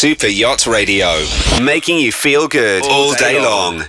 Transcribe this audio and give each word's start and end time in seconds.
Super 0.00 0.28
Yacht 0.28 0.66
Radio, 0.66 1.26
making 1.62 1.98
you 1.98 2.10
feel 2.10 2.48
good 2.48 2.86
all 2.86 3.12
day 3.16 3.38
long. 3.38 3.82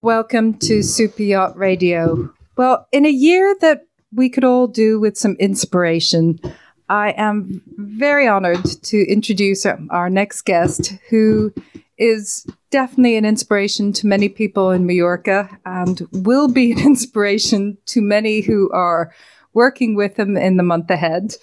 Welcome 0.00 0.54
to 0.60 0.82
Super 0.82 1.24
Yacht 1.24 1.54
Radio. 1.58 2.32
Well, 2.56 2.88
in 2.90 3.04
a 3.04 3.10
year 3.10 3.54
that 3.60 3.82
we 4.10 4.30
could 4.30 4.44
all 4.44 4.66
do 4.66 4.98
with 4.98 5.18
some 5.18 5.36
inspiration, 5.38 6.40
I 6.88 7.10
am 7.18 7.60
very 7.76 8.26
honored 8.26 8.64
to 8.84 9.06
introduce 9.06 9.66
our 9.66 10.08
next 10.08 10.40
guest, 10.46 10.94
who 11.10 11.52
is 11.98 12.46
definitely 12.70 13.16
an 13.16 13.26
inspiration 13.26 13.92
to 13.92 14.06
many 14.06 14.30
people 14.30 14.70
in 14.70 14.86
Mallorca 14.86 15.50
and 15.66 16.00
will 16.12 16.48
be 16.48 16.72
an 16.72 16.78
inspiration 16.86 17.76
to 17.88 18.00
many 18.00 18.40
who 18.40 18.70
are 18.70 19.12
working 19.52 19.96
with 19.96 20.18
him 20.18 20.38
in 20.38 20.56
the 20.56 20.62
month 20.62 20.88
ahead. 20.88 21.36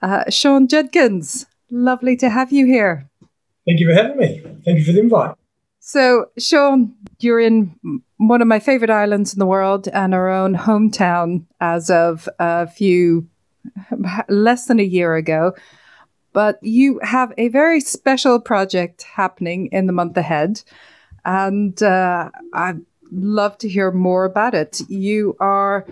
Uh, 0.00 0.30
Sean 0.30 0.68
Judkins, 0.68 1.46
lovely 1.72 2.14
to 2.18 2.30
have 2.30 2.52
you 2.52 2.66
here. 2.66 3.08
Thank 3.66 3.80
you 3.80 3.88
for 3.88 3.94
having 3.94 4.16
me. 4.16 4.42
Thank 4.64 4.78
you 4.78 4.84
for 4.84 4.92
the 4.92 5.00
invite. 5.00 5.34
So, 5.78 6.26
Sean, 6.38 6.94
you're 7.18 7.40
in 7.40 7.74
one 8.18 8.40
of 8.40 8.48
my 8.48 8.60
favorite 8.60 8.90
islands 8.90 9.32
in 9.32 9.38
the 9.38 9.46
world 9.46 9.88
and 9.88 10.14
our 10.14 10.28
own 10.28 10.54
hometown 10.54 11.44
as 11.60 11.90
of 11.90 12.28
a 12.38 12.66
few, 12.66 13.28
less 14.28 14.66
than 14.66 14.78
a 14.78 14.84
year 14.84 15.16
ago. 15.16 15.54
But 16.32 16.58
you 16.62 17.00
have 17.02 17.32
a 17.36 17.48
very 17.48 17.80
special 17.80 18.40
project 18.40 19.02
happening 19.02 19.68
in 19.72 19.86
the 19.86 19.92
month 19.92 20.16
ahead. 20.16 20.62
And 21.24 21.80
uh, 21.82 22.30
I'd 22.54 22.80
love 23.10 23.58
to 23.58 23.68
hear 23.68 23.90
more 23.90 24.24
about 24.24 24.54
it. 24.54 24.80
You 24.88 25.36
are 25.40 25.86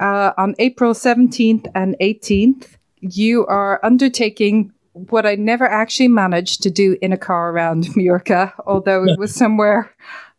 uh, 0.00 0.32
on 0.38 0.54
April 0.58 0.94
17th 0.94 1.70
and 1.74 1.94
18th, 2.00 2.76
you 3.00 3.46
are 3.46 3.78
undertaking 3.82 4.72
what 5.08 5.26
I 5.26 5.34
never 5.34 5.66
actually 5.66 6.08
managed 6.08 6.62
to 6.62 6.70
do 6.70 6.96
in 7.00 7.12
a 7.12 7.16
car 7.16 7.50
around 7.50 7.88
Mallorca, 7.96 8.54
although 8.66 9.04
it 9.04 9.18
was 9.18 9.34
somewhere 9.42 9.90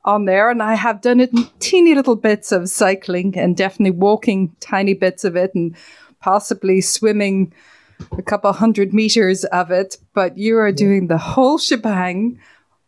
on 0.03 0.25
there. 0.25 0.49
And 0.49 0.61
I 0.61 0.75
have 0.75 1.01
done 1.01 1.19
it 1.19 1.31
in 1.33 1.47
teeny 1.59 1.95
little 1.95 2.15
bits 2.15 2.51
of 2.51 2.69
cycling 2.69 3.37
and 3.37 3.55
definitely 3.55 3.97
walking 3.97 4.55
tiny 4.59 4.93
bits 4.93 5.23
of 5.23 5.35
it 5.35 5.53
and 5.55 5.75
possibly 6.19 6.81
swimming 6.81 7.53
a 8.17 8.21
couple 8.21 8.51
hundred 8.53 8.93
meters 8.93 9.43
of 9.45 9.71
it. 9.71 9.97
But 10.13 10.37
you 10.37 10.57
are 10.57 10.71
doing 10.71 11.07
the 11.07 11.17
whole 11.17 11.57
shebang 11.57 12.39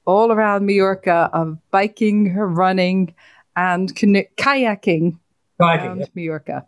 all 0.05 0.31
around 0.31 0.65
Mallorca 0.65 1.29
of 1.33 1.57
biking, 1.71 2.35
running, 2.35 3.13
and 3.55 3.95
canoe- 3.95 4.25
kayaking, 4.37 5.17
kayaking 5.59 5.85
around 5.85 5.99
yeah. 5.99 6.05
Mallorca. 6.15 6.67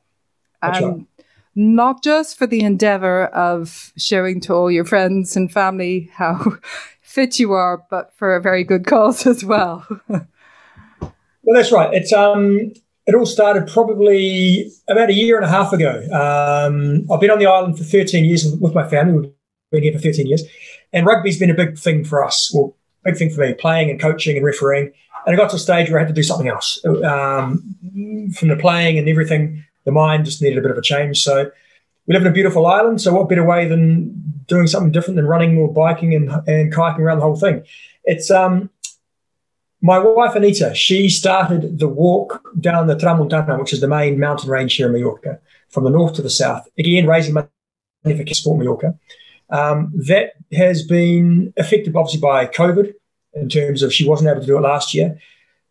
And 0.62 0.74
right 0.74 0.84
um, 0.84 1.08
not 1.56 2.04
just 2.04 2.38
for 2.38 2.46
the 2.46 2.62
endeavor 2.62 3.28
of 3.28 3.94
showing 3.98 4.42
to 4.42 4.54
all 4.54 4.70
your 4.70 4.86
friends 4.86 5.36
and 5.36 5.52
family 5.52 6.10
how 6.14 6.58
fit 7.02 7.40
you 7.40 7.54
are, 7.54 7.84
but 7.90 8.14
for 8.16 8.36
a 8.36 8.42
very 8.42 8.64
good 8.64 8.86
cause 8.86 9.26
as 9.26 9.44
well. 9.44 9.86
well, 10.10 10.28
that's 11.46 11.72
right. 11.72 11.94
It's 11.94 12.12
um, 12.12 12.74
it 13.08 13.16
all 13.16 13.26
started 13.26 13.68
probably 13.68 14.70
about 14.88 15.10
a 15.10 15.14
year 15.14 15.38
and 15.38 15.46
a 15.46 15.50
half 15.50 15.72
ago. 15.72 16.02
Um, 16.12 17.06
I've 17.12 17.22
been 17.22 17.32
on 17.32 17.40
the 17.40 17.46
island 17.46 17.78
for 17.78 17.84
13 17.84 18.26
years 18.26 18.46
with 18.60 18.74
my 18.74 18.88
family. 18.88 19.32
We've 19.72 19.82
been 19.82 19.84
here 19.84 19.94
for 19.94 20.00
13 20.00 20.28
years, 20.28 20.44
and 20.92 21.06
rugby's 21.06 21.40
been 21.40 21.50
a 21.50 21.56
big 21.56 21.78
thing 21.78 22.04
for 22.04 22.24
us. 22.24 22.52
Well, 22.54 22.76
big 23.04 23.16
thing 23.16 23.30
for 23.30 23.42
me, 23.42 23.54
playing 23.54 23.90
and 23.90 24.00
coaching 24.00 24.36
and 24.36 24.46
refereeing. 24.46 24.92
And 25.26 25.34
I 25.34 25.38
got 25.38 25.50
to 25.52 25.56
a 25.56 25.60
stage 25.60 25.90
where 25.90 26.00
I 26.00 26.04
had 26.04 26.10
to 26.10 26.14
do 26.14 26.22
something 26.22 26.48
else. 26.48 26.84
Um, 26.86 27.76
from 28.38 28.50
the 28.50 28.58
playing 28.60 29.00
and 29.00 29.08
everything, 29.08 29.64
the 29.86 29.92
mind 29.92 30.26
just 30.26 30.42
needed 30.42 30.58
a 30.58 30.62
bit 30.62 30.72
of 30.72 30.78
a 30.78 30.82
change. 30.82 31.24
So 31.24 31.52
we 32.06 32.14
live 32.14 32.22
in 32.24 32.28
a 32.28 32.34
beautiful 32.34 32.66
island. 32.66 33.02
So 33.02 33.14
what 33.14 33.30
better 33.30 33.46
way 33.46 33.68
than 33.68 34.44
doing 34.48 34.68
something 34.68 34.92
different 34.92 35.16
than 35.16 35.26
running 35.26 35.58
or 35.58 35.72
biking 35.72 36.14
and, 36.14 36.30
and 36.48 36.74
kayaking 36.74 37.00
around 37.00 37.20
the 37.20 37.24
whole 37.24 37.36
thing? 37.36 37.64
It's 38.04 38.30
um, 38.30 38.70
my 39.82 40.00
wife 40.00 40.36
Anita. 40.36 40.74
She 40.76 41.10
started 41.10 41.80
the 41.80 41.88
walk 41.88 42.42
down 42.60 42.88
the 42.88 42.96
Tramontana, 42.96 43.60
which 43.60 43.74
is 43.74 43.82
the 43.82 43.88
main 43.88 44.20
mountain 44.20 44.50
range 44.50 44.76
here 44.76 44.88
in 44.88 44.94
Mallorca, 44.94 45.40
from 45.70 45.84
the 45.84 45.90
north 45.90 46.14
to 46.16 46.22
the 46.22 46.30
south. 46.30 46.68
Again, 46.78 47.08
raising 47.08 47.34
money 47.34 47.48
for 48.04 48.34
Sport 48.34 48.60
Mallorca. 48.60 48.98
Um, 49.50 49.92
that 50.08 50.34
has 50.54 50.82
been 50.84 51.54
affected 51.56 51.96
obviously 51.96 52.20
by 52.20 52.48
COVID 52.48 52.94
in 53.36 53.48
terms 53.48 53.84
of 53.84 53.94
she 53.94 54.08
wasn't 54.08 54.30
able 54.30 54.42
to 54.42 54.48
do 54.48 54.58
it 54.58 54.62
last 54.62 54.94
year. 54.94 55.20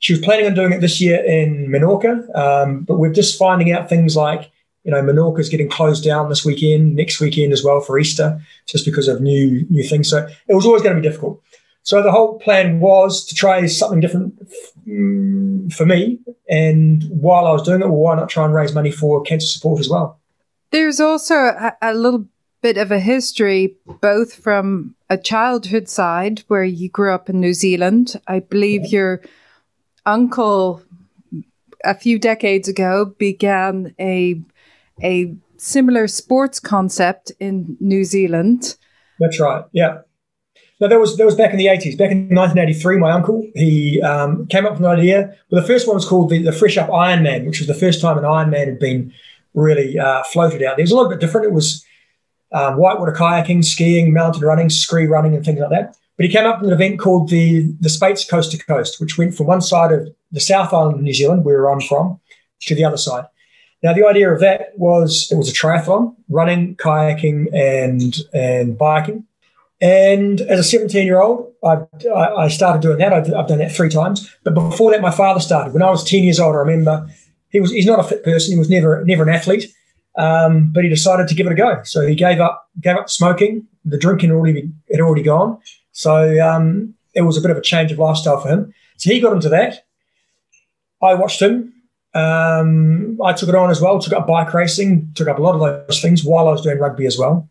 She 0.04 0.12
was 0.12 0.20
planning 0.20 0.44
on 0.44 0.52
doing 0.52 0.74
it 0.74 0.82
this 0.82 1.00
year 1.00 1.24
in 1.24 1.68
Menorca, 1.68 2.28
um, 2.36 2.82
but 2.82 2.98
we're 2.98 3.10
just 3.10 3.38
finding 3.38 3.72
out 3.72 3.88
things 3.88 4.14
like, 4.14 4.50
you 4.82 4.90
know, 4.90 5.00
Menorca's 5.00 5.48
getting 5.48 5.66
closed 5.66 6.04
down 6.04 6.28
this 6.28 6.44
weekend, 6.44 6.94
next 6.94 7.22
weekend 7.22 7.54
as 7.54 7.64
well 7.64 7.80
for 7.80 7.98
Easter, 7.98 8.38
just 8.66 8.84
because 8.84 9.08
of 9.08 9.22
new 9.22 9.64
new 9.70 9.82
things. 9.82 10.10
So 10.10 10.28
it 10.46 10.52
was 10.52 10.66
always 10.66 10.82
going 10.82 10.94
to 10.94 11.00
be 11.00 11.08
difficult. 11.08 11.42
So 11.84 12.02
the 12.02 12.12
whole 12.12 12.38
plan 12.38 12.80
was 12.80 13.24
to 13.24 13.34
try 13.34 13.64
something 13.64 14.00
different 14.00 14.34
mm, 14.86 15.72
for 15.72 15.86
me. 15.86 16.18
And 16.50 17.02
while 17.04 17.46
I 17.46 17.52
was 17.52 17.62
doing 17.62 17.80
it, 17.80 17.86
well, 17.86 17.96
why 17.96 18.14
not 18.14 18.28
try 18.28 18.44
and 18.44 18.52
raise 18.52 18.74
money 18.74 18.90
for 18.90 19.22
cancer 19.22 19.46
support 19.46 19.80
as 19.80 19.88
well? 19.88 20.20
There's 20.70 21.00
also 21.00 21.34
a, 21.34 21.78
a 21.80 21.94
little 21.94 22.26
bit 22.60 22.76
of 22.76 22.92
a 22.92 23.00
history, 23.00 23.78
both 24.02 24.34
from 24.34 24.96
a 25.08 25.16
childhood 25.16 25.88
side 25.88 26.40
where 26.48 26.62
you 26.62 26.90
grew 26.90 27.14
up 27.14 27.30
in 27.30 27.40
New 27.40 27.54
Zealand. 27.54 28.20
I 28.26 28.40
believe 28.40 28.82
yeah. 28.82 28.90
you're 28.90 29.22
uncle 30.06 30.82
a 31.84 31.94
few 31.94 32.18
decades 32.18 32.68
ago 32.68 33.14
began 33.18 33.94
a 34.00 34.40
a 35.02 35.34
similar 35.56 36.06
sports 36.06 36.60
concept 36.60 37.32
in 37.40 37.76
New 37.80 38.04
Zealand. 38.04 38.76
That's 39.18 39.40
right. 39.40 39.64
Yeah. 39.72 39.98
No, 40.80 40.88
that 40.88 40.98
was 40.98 41.16
that 41.16 41.24
was 41.24 41.36
back 41.36 41.52
in 41.52 41.56
the 41.56 41.68
eighties. 41.68 41.96
Back 41.96 42.10
in 42.10 42.34
1983, 42.34 42.98
my 42.98 43.12
uncle 43.12 43.46
he 43.54 44.00
um, 44.02 44.46
came 44.48 44.66
up 44.66 44.72
with 44.72 44.80
an 44.80 44.86
idea. 44.86 45.36
Well, 45.50 45.60
the 45.60 45.66
first 45.66 45.86
one 45.86 45.94
was 45.96 46.06
called 46.06 46.30
the, 46.30 46.42
the 46.42 46.52
Fresh 46.52 46.76
Up 46.76 46.88
Ironman, 46.88 47.46
which 47.46 47.60
was 47.60 47.68
the 47.68 47.74
first 47.74 48.00
time 48.00 48.18
an 48.18 48.24
Ironman 48.24 48.66
had 48.66 48.78
been 48.78 49.12
really 49.54 49.98
uh, 49.98 50.24
floated 50.24 50.62
out. 50.62 50.78
It 50.78 50.82
was 50.82 50.90
a 50.90 50.96
little 50.96 51.10
bit 51.10 51.20
different. 51.20 51.46
It 51.46 51.52
was 51.52 51.84
um, 52.52 52.76
whitewater 52.76 53.12
kayaking, 53.12 53.64
skiing, 53.64 54.12
mountain 54.12 54.42
running, 54.42 54.68
scree 54.68 55.06
running, 55.06 55.34
and 55.34 55.44
things 55.44 55.60
like 55.60 55.70
that. 55.70 55.96
But 56.16 56.26
he 56.26 56.32
came 56.32 56.46
up 56.46 56.60
with 56.60 56.70
an 56.70 56.74
event 56.74 57.00
called 57.00 57.28
the 57.28 57.72
the 57.80 57.88
Speight's 57.88 58.24
Coast 58.24 58.52
to 58.52 58.58
Coast, 58.58 59.00
which 59.00 59.18
went 59.18 59.34
from 59.34 59.46
one 59.46 59.60
side 59.60 59.92
of 59.92 60.08
the 60.30 60.40
South 60.40 60.72
Island 60.72 60.96
of 60.96 61.02
New 61.02 61.14
Zealand, 61.14 61.44
where 61.44 61.68
I'm 61.68 61.80
from, 61.80 62.20
to 62.62 62.74
the 62.74 62.84
other 62.84 62.96
side. 62.96 63.24
Now, 63.82 63.92
the 63.92 64.06
idea 64.06 64.32
of 64.32 64.40
that 64.40 64.72
was 64.76 65.28
it 65.30 65.36
was 65.36 65.50
a 65.50 65.52
triathlon, 65.52 66.14
running, 66.28 66.76
kayaking, 66.76 67.52
and 67.54 68.16
and 68.32 68.78
biking. 68.78 69.26
And 69.80 70.40
as 70.40 70.58
a 70.58 70.64
17 70.64 71.04
year 71.04 71.20
old, 71.20 71.52
I, 71.62 71.84
I 72.14 72.48
started 72.48 72.80
doing 72.80 72.98
that. 72.98 73.12
I've, 73.12 73.34
I've 73.34 73.48
done 73.48 73.58
that 73.58 73.72
three 73.72 73.90
times. 73.90 74.34
But 74.42 74.54
before 74.54 74.92
that, 74.92 75.02
my 75.02 75.10
father 75.10 75.40
started. 75.40 75.74
When 75.74 75.82
I 75.82 75.90
was 75.90 76.04
10 76.04 76.24
years 76.24 76.40
old, 76.40 76.54
I 76.54 76.60
remember 76.60 77.06
he 77.50 77.60
was 77.60 77.72
he's 77.72 77.84
not 77.84 78.00
a 78.00 78.04
fit 78.04 78.24
person. 78.24 78.52
He 78.52 78.58
was 78.58 78.70
never 78.70 79.04
never 79.04 79.22
an 79.22 79.28
athlete, 79.28 79.66
um, 80.16 80.72
but 80.72 80.84
he 80.84 80.88
decided 80.88 81.28
to 81.28 81.34
give 81.34 81.46
it 81.46 81.52
a 81.52 81.56
go. 81.56 81.82
So 81.84 82.06
he 82.06 82.14
gave 82.14 82.40
up 82.40 82.70
gave 82.80 82.96
up 82.96 83.10
smoking. 83.10 83.66
The 83.84 83.98
drinking 83.98 84.30
already 84.30 84.70
had 84.90 85.00
already 85.00 85.22
gone, 85.22 85.58
so 85.94 86.38
um, 86.40 86.94
it 87.14 87.22
was 87.22 87.38
a 87.38 87.40
bit 87.40 87.52
of 87.52 87.56
a 87.56 87.62
change 87.62 87.92
of 87.92 87.98
lifestyle 87.98 88.40
for 88.40 88.48
him. 88.48 88.74
So 88.98 89.10
he 89.10 89.20
got 89.20 89.32
into 89.32 89.48
that. 89.48 89.86
I 91.00 91.14
watched 91.14 91.40
him. 91.40 91.72
Um, 92.14 93.18
I 93.24 93.32
took 93.32 93.48
it 93.48 93.54
on 93.54 93.70
as 93.70 93.80
well, 93.80 93.98
took 93.98 94.12
up 94.12 94.26
bike 94.26 94.52
racing, 94.52 95.12
took 95.14 95.28
up 95.28 95.38
a 95.38 95.42
lot 95.42 95.54
of 95.54 95.60
those 95.86 96.00
things 96.02 96.24
while 96.24 96.48
I 96.48 96.52
was 96.52 96.62
doing 96.62 96.78
rugby 96.78 97.06
as 97.06 97.18
well. 97.18 97.48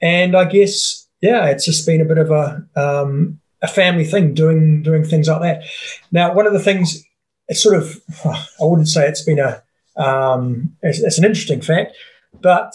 And 0.00 0.36
I 0.36 0.44
guess, 0.44 1.06
yeah, 1.20 1.46
it's 1.46 1.64
just 1.64 1.86
been 1.86 2.00
a 2.00 2.04
bit 2.04 2.18
of 2.18 2.30
a, 2.30 2.66
um, 2.76 3.40
a 3.62 3.68
family 3.68 4.04
thing, 4.04 4.34
doing 4.34 4.82
doing 4.82 5.04
things 5.04 5.28
like 5.28 5.40
that. 5.40 5.64
Now, 6.12 6.34
one 6.34 6.46
of 6.46 6.52
the 6.52 6.60
things, 6.60 7.02
it's 7.48 7.62
sort 7.62 7.76
of, 7.76 8.00
I 8.24 8.64
wouldn't 8.64 8.88
say 8.88 9.08
it's 9.08 9.22
been 9.22 9.38
a, 9.38 9.62
um, 9.96 10.76
it's, 10.82 11.00
it's 11.00 11.18
an 11.18 11.24
interesting 11.24 11.62
fact, 11.62 11.96
but 12.42 12.74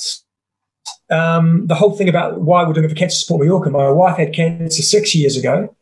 um, 1.11 1.67
the 1.67 1.75
whole 1.75 1.95
thing 1.95 2.09
about 2.09 2.41
why 2.41 2.63
we're 2.63 2.73
doing 2.73 2.85
it 2.85 2.89
for 2.89 2.95
Cancer 2.95 3.17
Support 3.17 3.41
Mallorca. 3.45 3.69
My 3.69 3.89
wife 3.89 4.17
had 4.17 4.33
cancer 4.33 4.81
six 4.81 5.13
years 5.13 5.37
ago, 5.37 5.75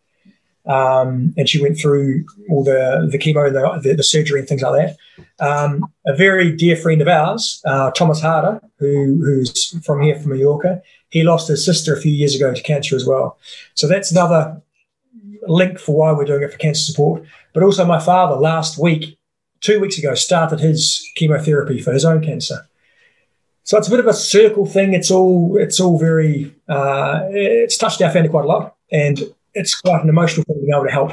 um, 0.65 1.33
and 1.37 1.47
she 1.47 1.61
went 1.61 1.77
through 1.77 2.25
all 2.49 2.63
the 2.63 3.07
the 3.11 3.17
chemo 3.17 3.47
and 3.47 3.55
the, 3.55 3.89
the, 3.89 3.95
the 3.95 4.03
surgery 4.03 4.39
and 4.39 4.49
things 4.49 4.61
like 4.61 4.95
that. 5.39 5.45
Um, 5.45 5.85
a 6.05 6.15
very 6.15 6.55
dear 6.55 6.75
friend 6.75 7.01
of 7.01 7.07
ours, 7.07 7.61
uh, 7.65 7.91
Thomas 7.91 8.21
Harder, 8.21 8.59
who, 8.77 9.21
who's 9.23 9.77
from 9.85 10.01
here 10.01 10.19
from 10.19 10.31
Mallorca, 10.31 10.81
he 11.09 11.23
lost 11.23 11.47
his 11.47 11.63
sister 11.63 11.93
a 11.93 12.01
few 12.01 12.11
years 12.11 12.35
ago 12.35 12.53
to 12.53 12.61
cancer 12.61 12.95
as 12.95 13.05
well. 13.05 13.37
So 13.73 13.87
that's 13.87 14.11
another 14.11 14.61
link 15.47 15.79
for 15.79 15.95
why 15.95 16.11
we're 16.11 16.25
doing 16.25 16.43
it 16.43 16.51
for 16.51 16.57
cancer 16.57 16.91
support. 16.91 17.23
But 17.53 17.63
also, 17.63 17.85
my 17.85 17.99
father 17.99 18.35
last 18.35 18.77
week, 18.77 19.17
two 19.61 19.79
weeks 19.79 19.97
ago, 19.97 20.13
started 20.13 20.59
his 20.59 21.03
chemotherapy 21.15 21.81
for 21.81 21.93
his 21.93 22.05
own 22.05 22.23
cancer. 22.23 22.67
So 23.63 23.77
it's 23.77 23.87
a 23.87 23.91
bit 23.91 23.99
of 23.99 24.07
a 24.07 24.13
circle 24.13 24.65
thing. 24.65 24.93
It's 24.93 25.11
all 25.11 25.57
it's 25.57 25.79
all 25.79 25.99
very 25.99 26.55
uh, 26.67 27.21
it's 27.29 27.77
touched 27.77 28.01
our 28.01 28.11
family 28.11 28.29
quite 28.29 28.45
a 28.45 28.47
lot, 28.47 28.75
and 28.91 29.19
it's 29.53 29.79
quite 29.79 30.03
an 30.03 30.09
emotional 30.09 30.43
thing 30.45 30.57
being 30.59 30.73
able 30.73 30.85
to 30.85 30.91
help. 30.91 31.11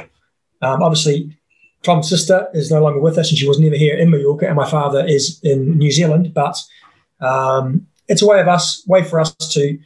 Um, 0.61 0.81
obviously, 0.81 1.37
Tom's 1.83 2.09
sister 2.09 2.47
is 2.53 2.71
no 2.71 2.81
longer 2.81 2.99
with 2.99 3.17
us, 3.17 3.29
and 3.29 3.37
she 3.37 3.47
was 3.47 3.59
never 3.59 3.75
here 3.75 3.95
in 3.95 4.09
Mallorca, 4.09 4.47
and 4.47 4.55
my 4.55 4.67
father 4.69 5.05
is 5.05 5.39
in 5.43 5.77
New 5.77 5.91
Zealand. 5.91 6.33
But 6.33 6.57
um, 7.19 7.87
it's 8.07 8.21
a 8.23 8.27
way 8.27 8.39
of 8.41 8.47
us, 8.47 8.83
way 8.87 9.03
for 9.03 9.19
us 9.19 9.35
to 9.35 9.77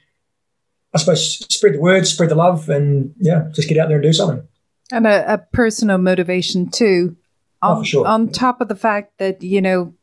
I 0.94 0.98
suppose, 0.98 1.38
spread 1.54 1.76
the 1.76 1.80
word, 1.80 2.06
spread 2.06 2.30
the 2.30 2.36
love, 2.36 2.70
and 2.70 3.14
yeah, 3.18 3.48
just 3.54 3.70
get 3.70 3.78
out 3.78 3.88
there 3.88 3.98
and 3.98 4.04
do 4.04 4.12
something. 4.14 4.46
And 4.92 5.08
a, 5.08 5.34
a 5.34 5.38
personal 5.38 5.98
motivation 5.98 6.70
too. 6.70 7.16
On, 7.62 7.78
Oh, 7.78 7.84
sure. 7.84 8.06
on 8.08 8.28
top 8.30 8.60
of 8.60 8.68
the 8.68 8.76
fact 8.76 9.18
that, 9.20 9.42
you 9.42 9.62
know, 9.62 9.94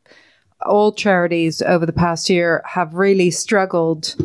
all 0.65 0.91
charities 0.91 1.61
over 1.61 1.85
the 1.85 1.93
past 1.93 2.29
year 2.29 2.61
have 2.65 2.93
really 2.93 3.31
struggled 3.31 4.15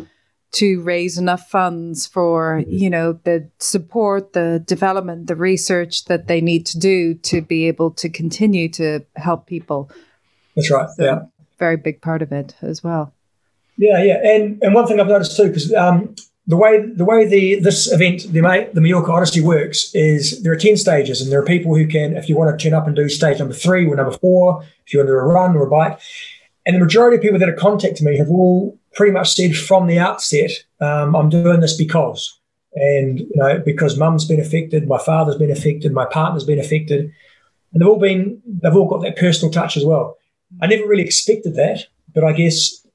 to 0.51 0.81
raise 0.83 1.17
enough 1.17 1.49
funds 1.49 2.07
for, 2.07 2.63
you 2.67 2.89
know, 2.89 3.13
the 3.23 3.49
support, 3.59 4.33
the 4.33 4.63
development, 4.65 5.27
the 5.27 5.35
research 5.35 6.05
that 6.05 6.27
they 6.27 6.39
need 6.39 6.65
to 6.65 6.79
do 6.79 7.13
to 7.15 7.41
be 7.41 7.67
able 7.67 7.91
to 7.91 8.07
continue 8.07 8.69
to 8.69 9.01
help 9.17 9.47
people. 9.47 9.89
That's 10.55 10.71
right. 10.71 10.89
So, 10.95 11.03
yeah. 11.03 11.19
very 11.59 11.75
big 11.75 12.01
part 12.01 12.21
of 12.21 12.31
it 12.31 12.55
as 12.61 12.83
well. 12.83 13.13
Yeah, 13.77 14.01
yeah, 14.01 14.19
and 14.23 14.63
and 14.63 14.73
one 14.73 14.87
thing 14.87 15.01
I've 15.01 15.07
noticed 15.07 15.35
too, 15.35 15.49
because 15.49 15.73
um, 15.73 16.15
the 16.47 16.57
way 16.57 16.85
the 16.85 17.05
way 17.05 17.25
the 17.25 17.59
this 17.59 17.91
event, 17.91 18.31
the 18.31 18.69
the 18.73 18.81
Mallorca 18.81 19.11
Odyssey 19.11 19.41
works, 19.41 19.93
is 19.95 20.43
there 20.43 20.53
are 20.53 20.57
ten 20.57 20.77
stages, 20.77 21.21
and 21.21 21.31
there 21.31 21.39
are 21.39 21.45
people 21.45 21.75
who 21.75 21.87
can, 21.87 22.15
if 22.15 22.29
you 22.29 22.35
want 22.35 22.57
to 22.57 22.63
turn 22.63 22.77
up 22.77 22.87
and 22.87 22.95
do 22.95 23.09
stage 23.09 23.39
number 23.39 23.53
three 23.53 23.85
or 23.87 23.95
number 23.95 24.17
four, 24.17 24.63
if 24.85 24.93
you 24.93 24.99
want 24.99 25.07
to 25.07 25.13
a 25.13 25.23
run 25.23 25.55
or 25.55 25.65
a 25.65 25.69
bike, 25.69 25.99
and 26.65 26.75
the 26.75 26.79
majority 26.79 27.17
of 27.17 27.23
people 27.23 27.39
that 27.39 27.49
have 27.49 27.57
contacted 27.57 28.05
me 28.05 28.17
have 28.17 28.29
all 28.29 28.77
pretty 28.93 29.11
much 29.11 29.33
said 29.33 29.55
from 29.55 29.87
the 29.87 29.99
outset, 29.99 30.51
um, 30.79 31.15
I'm 31.15 31.29
doing 31.29 31.59
this 31.59 31.75
because, 31.75 32.39
and 32.75 33.19
you 33.19 33.35
know, 33.35 33.59
because 33.65 33.97
mum's 33.97 34.25
been 34.25 34.39
affected, 34.39 34.87
my 34.87 34.99
father's 34.99 35.37
been 35.37 35.51
affected, 35.51 35.93
my 35.93 36.05
partner's 36.05 36.45
been 36.45 36.59
affected, 36.59 37.11
and 37.73 37.81
they've 37.81 37.87
all 37.87 37.99
been 37.99 38.41
they've 38.45 38.75
all 38.75 38.87
got 38.87 39.01
that 39.01 39.17
personal 39.17 39.51
touch 39.51 39.77
as 39.77 39.85
well. 39.85 40.17
I 40.61 40.67
never 40.67 40.87
really 40.87 41.03
expected 41.03 41.55
that, 41.55 41.87
but 42.13 42.23
I 42.23 42.33
guess 42.33 42.85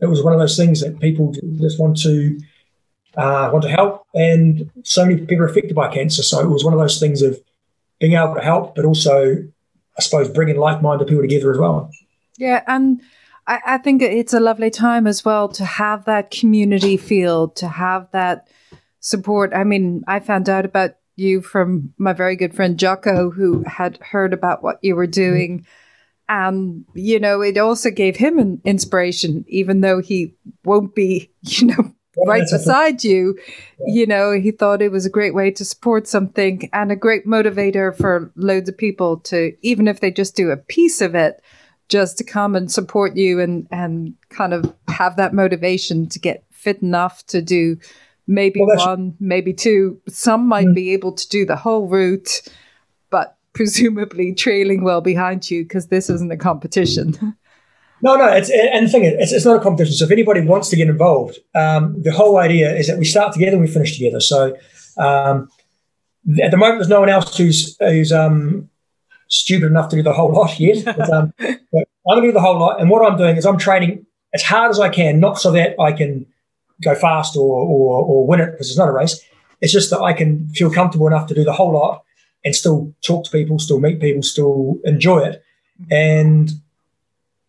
it 0.00 0.06
was 0.06 0.22
one 0.22 0.32
of 0.32 0.40
those 0.40 0.56
things 0.56 0.80
that 0.80 0.98
people 0.98 1.34
just 1.58 1.78
want 1.78 2.00
to 2.02 2.38
uh, 3.16 3.50
want 3.52 3.62
to 3.62 3.70
help, 3.70 4.06
and 4.14 4.70
so 4.82 5.04
many 5.04 5.20
people 5.20 5.44
are 5.44 5.48
affected 5.48 5.74
by 5.74 5.92
cancer. 5.92 6.22
So 6.22 6.40
it 6.40 6.48
was 6.48 6.64
one 6.64 6.72
of 6.72 6.80
those 6.80 7.00
things 7.00 7.22
of 7.22 7.40
being 8.00 8.12
able 8.12 8.34
to 8.34 8.40
help, 8.40 8.74
but 8.74 8.84
also, 8.84 9.36
I 9.98 10.02
suppose, 10.02 10.28
bringing 10.28 10.56
like-minded 10.56 11.08
people 11.08 11.22
together 11.22 11.50
as 11.50 11.58
well. 11.58 11.90
Yeah, 12.38 12.62
and 12.66 13.00
I, 13.46 13.60
I 13.66 13.78
think 13.78 14.02
it's 14.02 14.34
a 14.34 14.40
lovely 14.40 14.70
time 14.70 15.06
as 15.06 15.24
well 15.24 15.48
to 15.50 15.64
have 15.64 16.04
that 16.04 16.30
community 16.30 16.96
feel, 16.96 17.48
to 17.50 17.68
have 17.68 18.08
that 18.12 18.48
support. 19.00 19.52
I 19.54 19.64
mean, 19.64 20.02
I 20.06 20.20
found 20.20 20.48
out 20.48 20.64
about 20.64 20.96
you 21.16 21.40
from 21.40 21.94
my 21.96 22.12
very 22.12 22.36
good 22.36 22.54
friend 22.54 22.78
Jocko, 22.78 23.30
who 23.30 23.62
had 23.66 23.98
heard 23.98 24.32
about 24.32 24.62
what 24.62 24.78
you 24.82 24.94
were 24.94 25.06
doing. 25.06 25.66
And, 26.28 26.84
you 26.94 27.18
know, 27.18 27.40
it 27.40 27.56
also 27.56 27.90
gave 27.90 28.16
him 28.16 28.38
an 28.38 28.60
inspiration, 28.64 29.44
even 29.48 29.80
though 29.80 30.00
he 30.00 30.34
won't 30.64 30.94
be, 30.94 31.30
you 31.42 31.68
know, 31.68 31.94
right 32.26 32.44
beside 32.50 33.04
you. 33.04 33.38
You 33.86 34.06
know, 34.06 34.32
he 34.32 34.50
thought 34.50 34.82
it 34.82 34.92
was 34.92 35.06
a 35.06 35.10
great 35.10 35.34
way 35.34 35.50
to 35.50 35.64
support 35.64 36.06
something 36.08 36.68
and 36.72 36.90
a 36.90 36.96
great 36.96 37.26
motivator 37.26 37.96
for 37.96 38.30
loads 38.36 38.68
of 38.68 38.76
people 38.78 39.18
to, 39.20 39.56
even 39.62 39.88
if 39.88 40.00
they 40.00 40.10
just 40.10 40.36
do 40.36 40.50
a 40.50 40.56
piece 40.56 41.00
of 41.00 41.14
it, 41.14 41.42
just 41.88 42.18
to 42.18 42.24
come 42.24 42.56
and 42.56 42.70
support 42.70 43.16
you 43.16 43.38
and 43.40 43.66
and 43.70 44.14
kind 44.30 44.52
of 44.54 44.74
have 44.88 45.16
that 45.16 45.34
motivation 45.34 46.08
to 46.08 46.18
get 46.18 46.44
fit 46.50 46.82
enough 46.82 47.24
to 47.26 47.40
do 47.42 47.76
maybe 48.26 48.60
Well, 48.60 48.76
one, 48.76 49.14
maybe 49.20 49.52
two. 49.52 50.00
Some 50.08 50.48
might 50.48 50.66
Mm. 50.66 50.74
be 50.74 50.92
able 50.92 51.12
to 51.12 51.28
do 51.28 51.44
the 51.46 51.54
whole 51.54 51.86
route, 51.86 52.42
but 53.10 53.36
presumably 53.52 54.34
trailing 54.34 54.82
well 54.82 55.00
behind 55.00 55.48
you 55.50 55.62
because 55.62 55.86
this 55.86 56.10
isn't 56.10 56.32
a 56.32 56.36
competition. 56.36 57.36
No, 58.02 58.16
no, 58.16 58.28
it's 58.28 58.50
and 58.50 58.86
the 58.86 58.90
thing 58.90 59.04
is, 59.04 59.14
it's, 59.14 59.32
it's 59.32 59.44
not 59.44 59.56
a 59.56 59.60
competition. 59.60 59.94
So 59.94 60.04
if 60.04 60.10
anybody 60.10 60.42
wants 60.42 60.68
to 60.68 60.76
get 60.76 60.88
involved, 60.88 61.38
um, 61.54 62.00
the 62.02 62.12
whole 62.12 62.38
idea 62.38 62.74
is 62.74 62.88
that 62.88 62.98
we 62.98 63.04
start 63.04 63.32
together 63.32 63.52
and 63.52 63.62
we 63.62 63.68
finish 63.68 63.96
together. 63.96 64.20
So 64.20 64.56
um, 64.98 65.48
at 66.42 66.50
the 66.50 66.56
moment, 66.56 66.78
there's 66.78 66.88
no 66.88 67.00
one 67.00 67.08
else 67.08 67.36
who's 67.36 67.76
who's 67.80 68.12
um, 68.12 68.68
stupid 69.28 69.66
enough 69.66 69.88
to 69.90 69.96
do 69.96 70.02
the 70.02 70.12
whole 70.12 70.32
lot 70.32 70.58
yet. 70.60 70.84
But, 70.96 71.10
um, 71.10 71.32
but 71.38 71.88
I'm 72.08 72.18
going 72.18 72.22
to 72.22 72.28
do 72.28 72.32
the 72.32 72.40
whole 72.40 72.58
lot, 72.58 72.80
and 72.80 72.90
what 72.90 73.04
I'm 73.04 73.18
doing 73.18 73.36
is 73.36 73.46
I'm 73.46 73.58
training 73.58 74.06
as 74.34 74.42
hard 74.42 74.70
as 74.70 74.78
I 74.78 74.88
can, 74.88 75.18
not 75.18 75.40
so 75.40 75.50
that 75.52 75.74
I 75.80 75.92
can 75.92 76.26
go 76.82 76.94
fast 76.94 77.36
or 77.36 77.62
or, 77.62 78.04
or 78.04 78.26
win 78.26 78.40
it 78.40 78.52
because 78.52 78.68
it's 78.68 78.78
not 78.78 78.88
a 78.88 78.92
race. 78.92 79.20
It's 79.62 79.72
just 79.72 79.90
that 79.90 80.00
I 80.00 80.12
can 80.12 80.48
feel 80.50 80.70
comfortable 80.70 81.06
enough 81.06 81.28
to 81.28 81.34
do 81.34 81.44
the 81.44 81.52
whole 81.54 81.72
lot 81.72 82.04
and 82.44 82.54
still 82.54 82.94
talk 83.02 83.24
to 83.24 83.30
people, 83.30 83.58
still 83.58 83.80
meet 83.80 84.00
people, 84.00 84.22
still 84.22 84.78
enjoy 84.84 85.20
it, 85.20 85.42
and 85.90 86.50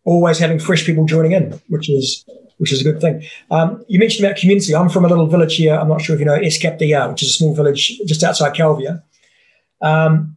always 0.08 0.38
having 0.38 0.58
fresh 0.58 0.86
people 0.86 1.04
joining 1.04 1.32
in, 1.32 1.60
which 1.68 1.90
is 1.90 2.24
which 2.56 2.72
is 2.72 2.80
a 2.80 2.84
good 2.84 3.00
thing. 3.00 3.22
Um, 3.50 3.84
you 3.88 3.98
mentioned 4.00 4.26
about 4.26 4.38
community. 4.38 4.74
I'm 4.74 4.88
from 4.88 5.04
a 5.04 5.08
little 5.08 5.28
village 5.28 5.56
here. 5.56 5.74
I'm 5.74 5.88
not 5.88 6.00
sure 6.00 6.14
if 6.14 6.20
you 6.20 6.26
know 6.26 6.34
Es 6.34 6.58
Capdellà, 6.58 7.10
which 7.10 7.22
is 7.22 7.28
a 7.28 7.32
small 7.32 7.54
village 7.54 8.00
just 8.06 8.24
outside 8.24 8.54
Calvia. 8.54 9.02
Um, 9.80 10.36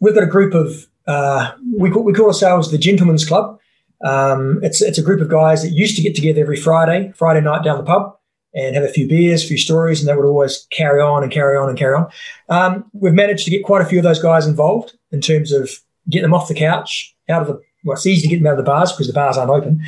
we've 0.00 0.14
got 0.14 0.22
a 0.22 0.34
group 0.36 0.54
of 0.54 0.86
uh, 1.06 1.52
we 1.76 1.90
call, 1.90 2.04
we 2.04 2.12
call 2.12 2.26
ourselves 2.26 2.70
the 2.70 2.78
Gentlemen's 2.78 3.26
Club. 3.26 3.58
Um, 4.04 4.60
it's 4.62 4.82
it's 4.82 4.98
a 4.98 5.02
group 5.02 5.20
of 5.20 5.30
guys 5.30 5.62
that 5.62 5.70
used 5.70 5.96
to 5.96 6.02
get 6.02 6.14
together 6.14 6.42
every 6.42 6.56
Friday, 6.56 7.12
Friday 7.16 7.40
night 7.40 7.64
down 7.64 7.78
the 7.78 7.84
pub, 7.84 8.16
and 8.54 8.76
have 8.76 8.84
a 8.84 8.92
few 8.92 9.08
beers, 9.08 9.42
a 9.42 9.48
few 9.48 9.58
stories, 9.58 10.00
and 10.00 10.08
they 10.08 10.14
would 10.14 10.26
always 10.26 10.66
carry 10.70 11.00
on 11.00 11.22
and 11.22 11.32
carry 11.32 11.56
on 11.56 11.68
and 11.68 11.78
carry 11.78 11.94
on. 11.94 12.08
Um, 12.50 12.84
we've 12.92 13.14
managed 13.14 13.44
to 13.46 13.50
get 13.50 13.64
quite 13.64 13.82
a 13.82 13.86
few 13.86 13.98
of 13.98 14.04
those 14.04 14.22
guys 14.22 14.46
involved 14.46 14.96
in 15.10 15.20
terms 15.20 15.50
of 15.50 15.70
getting 16.10 16.24
them 16.24 16.34
off 16.34 16.48
the 16.48 16.54
couch, 16.54 17.16
out 17.28 17.42
of 17.42 17.48
the 17.48 17.60
well, 17.84 17.94
it's 17.94 18.06
easy 18.06 18.22
to 18.22 18.28
get 18.28 18.38
them 18.38 18.46
out 18.46 18.58
of 18.58 18.64
the 18.64 18.70
bars 18.70 18.92
because 18.92 19.06
the 19.06 19.12
bars 19.12 19.36
aren't 19.36 19.50
open. 19.50 19.82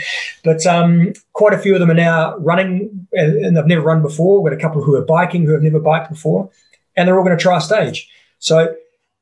But 0.45 0.65
um, 0.67 1.13
quite 1.33 1.55
a 1.55 1.59
few 1.59 1.75
of 1.75 1.81
them 1.81 1.91
are 1.91 1.95
now 1.95 2.37
running, 2.39 3.07
and 3.13 3.57
they've 3.57 3.67
never 3.67 3.83
run 3.83 4.03
before. 4.03 4.41
We've 4.41 4.53
got 4.53 4.59
a 4.59 4.63
couple 4.63 4.83
who 4.83 4.95
are 4.95 5.05
biking 5.05 5.45
who 5.45 5.53
have 5.53 5.63
never 5.63 5.81
biked 5.81 6.11
before, 6.11 6.51
and 6.97 7.07
they're 7.07 7.19
all 7.19 7.25
going 7.25 7.37
to 7.37 7.43
try 7.43 7.59
a 7.59 7.61
stage. 7.61 8.09
So 8.39 8.75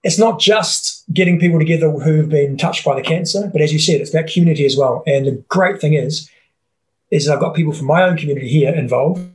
it's 0.05 0.19
not 0.19 0.39
just 0.39 1.05
getting 1.13 1.41
people 1.41 1.59
together 1.59 1.91
who've 1.91 2.29
been 2.29 2.57
touched 2.57 2.85
by 2.85 2.95
the 2.95 3.03
cancer, 3.03 3.51
but 3.53 3.61
as 3.61 3.73
you 3.73 3.79
said, 3.79 4.01
it's 4.01 4.13
that 4.13 4.31
community 4.31 4.65
as 4.65 4.77
well. 4.77 5.03
And 5.07 5.27
the 5.27 5.45
great 5.49 5.81
thing 5.81 5.95
is, 5.95 6.31
is 7.11 7.29
I've 7.29 7.41
got 7.41 7.55
people 7.55 7.73
from 7.73 7.87
my 7.87 8.03
own 8.03 8.17
community 8.17 8.49
here 8.49 8.75
involved. 8.75 9.29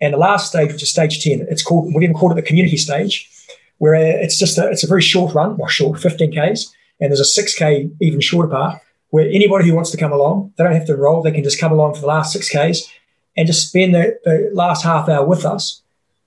And 0.00 0.14
the 0.14 0.18
last 0.18 0.48
stage, 0.48 0.72
which 0.72 0.82
is 0.82 0.90
stage 0.90 1.22
ten, 1.22 1.46
it's 1.50 1.62
called 1.62 1.92
we've 1.92 2.02
even 2.02 2.14
called 2.16 2.32
it 2.32 2.36
the 2.36 2.42
community 2.42 2.76
stage, 2.76 3.30
where 3.78 3.94
it's 3.94 4.38
just 4.38 4.56
a, 4.58 4.68
it's 4.68 4.84
a 4.84 4.86
very 4.86 5.02
short 5.02 5.34
run, 5.34 5.56
or 5.58 5.68
short, 5.68 5.98
15 5.98 6.32
k's, 6.32 6.72
and 7.00 7.10
there's 7.10 7.20
a 7.20 7.42
6k 7.42 7.90
even 8.00 8.20
shorter 8.20 8.48
part 8.48 8.80
where 9.10 9.28
anybody 9.28 9.68
who 9.68 9.74
wants 9.74 9.90
to 9.90 9.96
come 9.96 10.12
along, 10.12 10.52
they 10.56 10.64
don't 10.64 10.74
have 10.74 10.86
to 10.86 10.94
enroll, 10.94 11.22
they 11.22 11.32
can 11.32 11.44
just 11.44 11.60
come 11.60 11.72
along 11.72 11.94
for 11.94 12.00
the 12.00 12.06
last 12.06 12.36
6Ks 12.36 12.88
and 13.36 13.46
just 13.46 13.68
spend 13.68 13.94
the, 13.94 14.18
the 14.24 14.50
last 14.52 14.82
half 14.82 15.08
hour 15.08 15.24
with 15.24 15.44
us. 15.44 15.82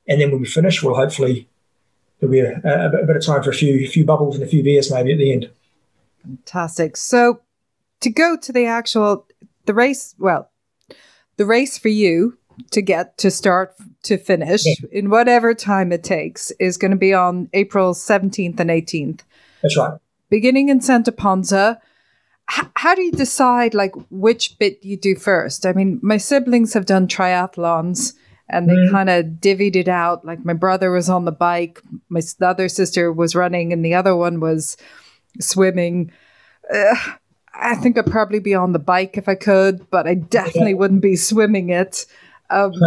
And 0.08 0.20
then 0.20 0.32
when 0.32 0.42
we 0.42 0.48
finish, 0.48 0.82
we'll 0.82 0.96
hopefully, 0.96 1.48
there'll 2.20 2.32
be 2.32 2.40
a, 2.40 2.60
a, 2.64 3.04
a 3.04 3.06
bit 3.06 3.16
of 3.16 3.26
time 3.26 3.44
for 3.44 3.50
a 3.50 3.54
few, 3.54 3.86
a 3.86 3.88
few 3.88 4.06
bubbles 4.06 4.36
and 4.36 4.44
a 4.44 4.48
few 4.48 4.64
beers 4.64 4.92
maybe 4.92 5.12
at 5.12 5.18
the 5.18 5.32
end. 5.32 5.50
Fantastic. 6.24 6.98
So 6.98 7.42
to 8.00 8.10
go 8.10 8.38
to 8.38 8.52
the 8.52 8.66
actual 8.66 9.28
the 9.66 9.74
race, 9.74 10.16
well, 10.18 10.50
the 11.38 11.46
race 11.46 11.78
for 11.78 11.90
you 11.90 12.38
to 12.72 12.82
get 12.82 13.18
to 13.20 13.30
start 13.30 13.76
to 14.04 14.18
finish 14.18 14.62
in 14.92 15.10
whatever 15.10 15.54
time 15.54 15.92
it 15.92 16.04
takes 16.04 16.52
is 16.60 16.78
going 16.78 16.92
to 16.92 16.98
be 16.98 17.14
on 17.14 17.50
April 17.54 17.94
17th 17.94 18.60
and 18.60 18.70
18th. 18.70 19.22
That's 19.62 19.78
right. 19.78 20.00
Beginning 20.30 20.70
in 20.70 20.82
Santa 20.82 21.12
Ponza. 21.12 21.80
H- 22.58 22.66
how 22.76 22.96
do 22.96 23.02
you 23.02 23.12
decide 23.12 23.74
like 23.74 23.94
which 24.10 24.58
bit 24.60 24.80
you 24.84 24.98
do 24.98 25.16
first? 25.16 25.66
I 25.66 25.74
mean, 25.74 26.00
my 26.02 26.18
siblings 26.18 26.74
have 26.74 26.86
done 26.86 27.08
triathlons 27.08 28.14
and 28.50 28.68
they 28.68 28.74
Mhm. 28.74 28.92
kind 28.92 29.10
of 29.10 29.26
divvied 29.40 29.76
it 29.76 29.88
out. 29.88 30.26
Like 30.26 30.44
my 30.44 30.54
brother 30.54 30.92
was 30.92 31.10
on 31.10 31.26
the 31.26 31.32
bike, 31.32 31.82
my 32.10 32.22
the 32.40 32.48
other 32.48 32.68
sister 32.70 33.12
was 33.14 33.36
running, 33.36 33.72
and 33.72 33.86
the 33.86 33.94
other 33.94 34.16
one 34.16 34.40
was 34.40 34.76
swimming. 35.40 36.12
Uh, 36.74 36.96
I 37.54 37.76
think 37.76 37.98
I'd 37.98 38.06
probably 38.08 38.40
be 38.40 38.56
on 38.56 38.72
the 38.74 38.80
bike 38.80 39.18
if 39.18 39.28
I 39.30 39.36
could, 39.36 39.90
but 39.92 40.08
I 40.08 40.14
definitely 40.38 40.74
wouldn't 40.74 41.02
be 41.02 41.16
swimming 41.16 41.70
it. 41.70 42.06
Um, 42.50 42.72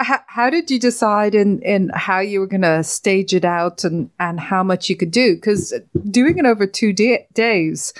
h- 0.00 0.20
how 0.26 0.50
did 0.50 0.70
you 0.70 0.78
decide 0.78 1.34
in, 1.34 1.60
in 1.62 1.90
how 1.94 2.20
you 2.20 2.40
were 2.40 2.46
going 2.46 2.62
to 2.62 2.84
stage 2.84 3.34
it 3.34 3.44
out 3.44 3.84
and, 3.84 4.10
and 4.18 4.40
how 4.40 4.62
much 4.62 4.88
you 4.88 4.96
could 4.96 5.10
do? 5.10 5.34
Because 5.34 5.74
doing 6.10 6.38
it 6.38 6.46
over 6.46 6.66
two 6.66 6.92
da- 6.92 7.26
days, 7.32 7.92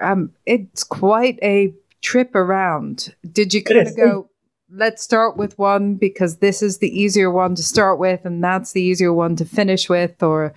um, 0.00 0.32
it's 0.46 0.84
quite 0.84 1.38
a 1.42 1.72
trip 2.02 2.34
around. 2.34 3.14
Did 3.30 3.54
you 3.54 3.62
kind 3.62 3.86
of 3.86 3.96
go, 3.96 4.28
let's 4.70 5.02
start 5.02 5.36
with 5.36 5.58
one 5.58 5.94
because 5.94 6.38
this 6.38 6.62
is 6.62 6.78
the 6.78 7.00
easier 7.00 7.30
one 7.30 7.54
to 7.54 7.62
start 7.62 7.98
with 7.98 8.24
and 8.24 8.42
that's 8.42 8.72
the 8.72 8.82
easier 8.82 9.12
one 9.12 9.36
to 9.36 9.44
finish 9.44 9.88
with? 9.88 10.22
Or, 10.22 10.52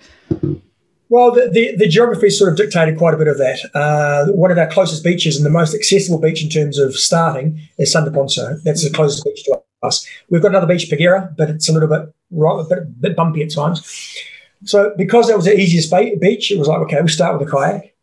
Well, 1.08 1.32
the, 1.32 1.48
the, 1.50 1.76
the 1.76 1.88
geography 1.88 2.30
sort 2.30 2.50
of 2.50 2.56
dictated 2.56 2.98
quite 2.98 3.14
a 3.14 3.16
bit 3.16 3.28
of 3.28 3.38
that. 3.38 3.58
Uh, 3.74 4.32
one 4.32 4.50
of 4.50 4.58
our 4.58 4.66
closest 4.66 5.04
beaches 5.04 5.36
and 5.36 5.46
the 5.46 5.50
most 5.50 5.74
accessible 5.74 6.18
beach 6.18 6.42
in 6.42 6.50
terms 6.50 6.78
of 6.78 6.96
starting 6.96 7.60
is 7.78 7.92
Santa 7.92 8.10
Ponza. 8.10 8.60
That's 8.64 8.84
the 8.84 8.94
closest 8.94 9.24
beach 9.24 9.44
to 9.44 9.62
us. 9.82 10.06
We've 10.28 10.42
got 10.42 10.48
another 10.48 10.66
beach, 10.66 10.90
Paguera, 10.90 11.36
but 11.36 11.50
it's 11.50 11.68
a 11.68 11.72
little 11.72 11.88
bit, 11.88 12.00
a 12.00 12.64
bit, 12.64 12.78
a 12.78 12.84
bit 12.84 13.16
bumpy 13.16 13.42
at 13.42 13.52
times. 13.52 14.16
So 14.64 14.92
because 14.96 15.28
that 15.28 15.36
was 15.36 15.46
the 15.46 15.58
easiest 15.58 15.90
beach, 16.20 16.50
it 16.50 16.58
was 16.58 16.68
like, 16.68 16.80
okay, 16.80 16.96
we'll 16.96 17.08
start 17.08 17.38
with 17.38 17.48
a 17.48 17.50
kayak. 17.50 17.94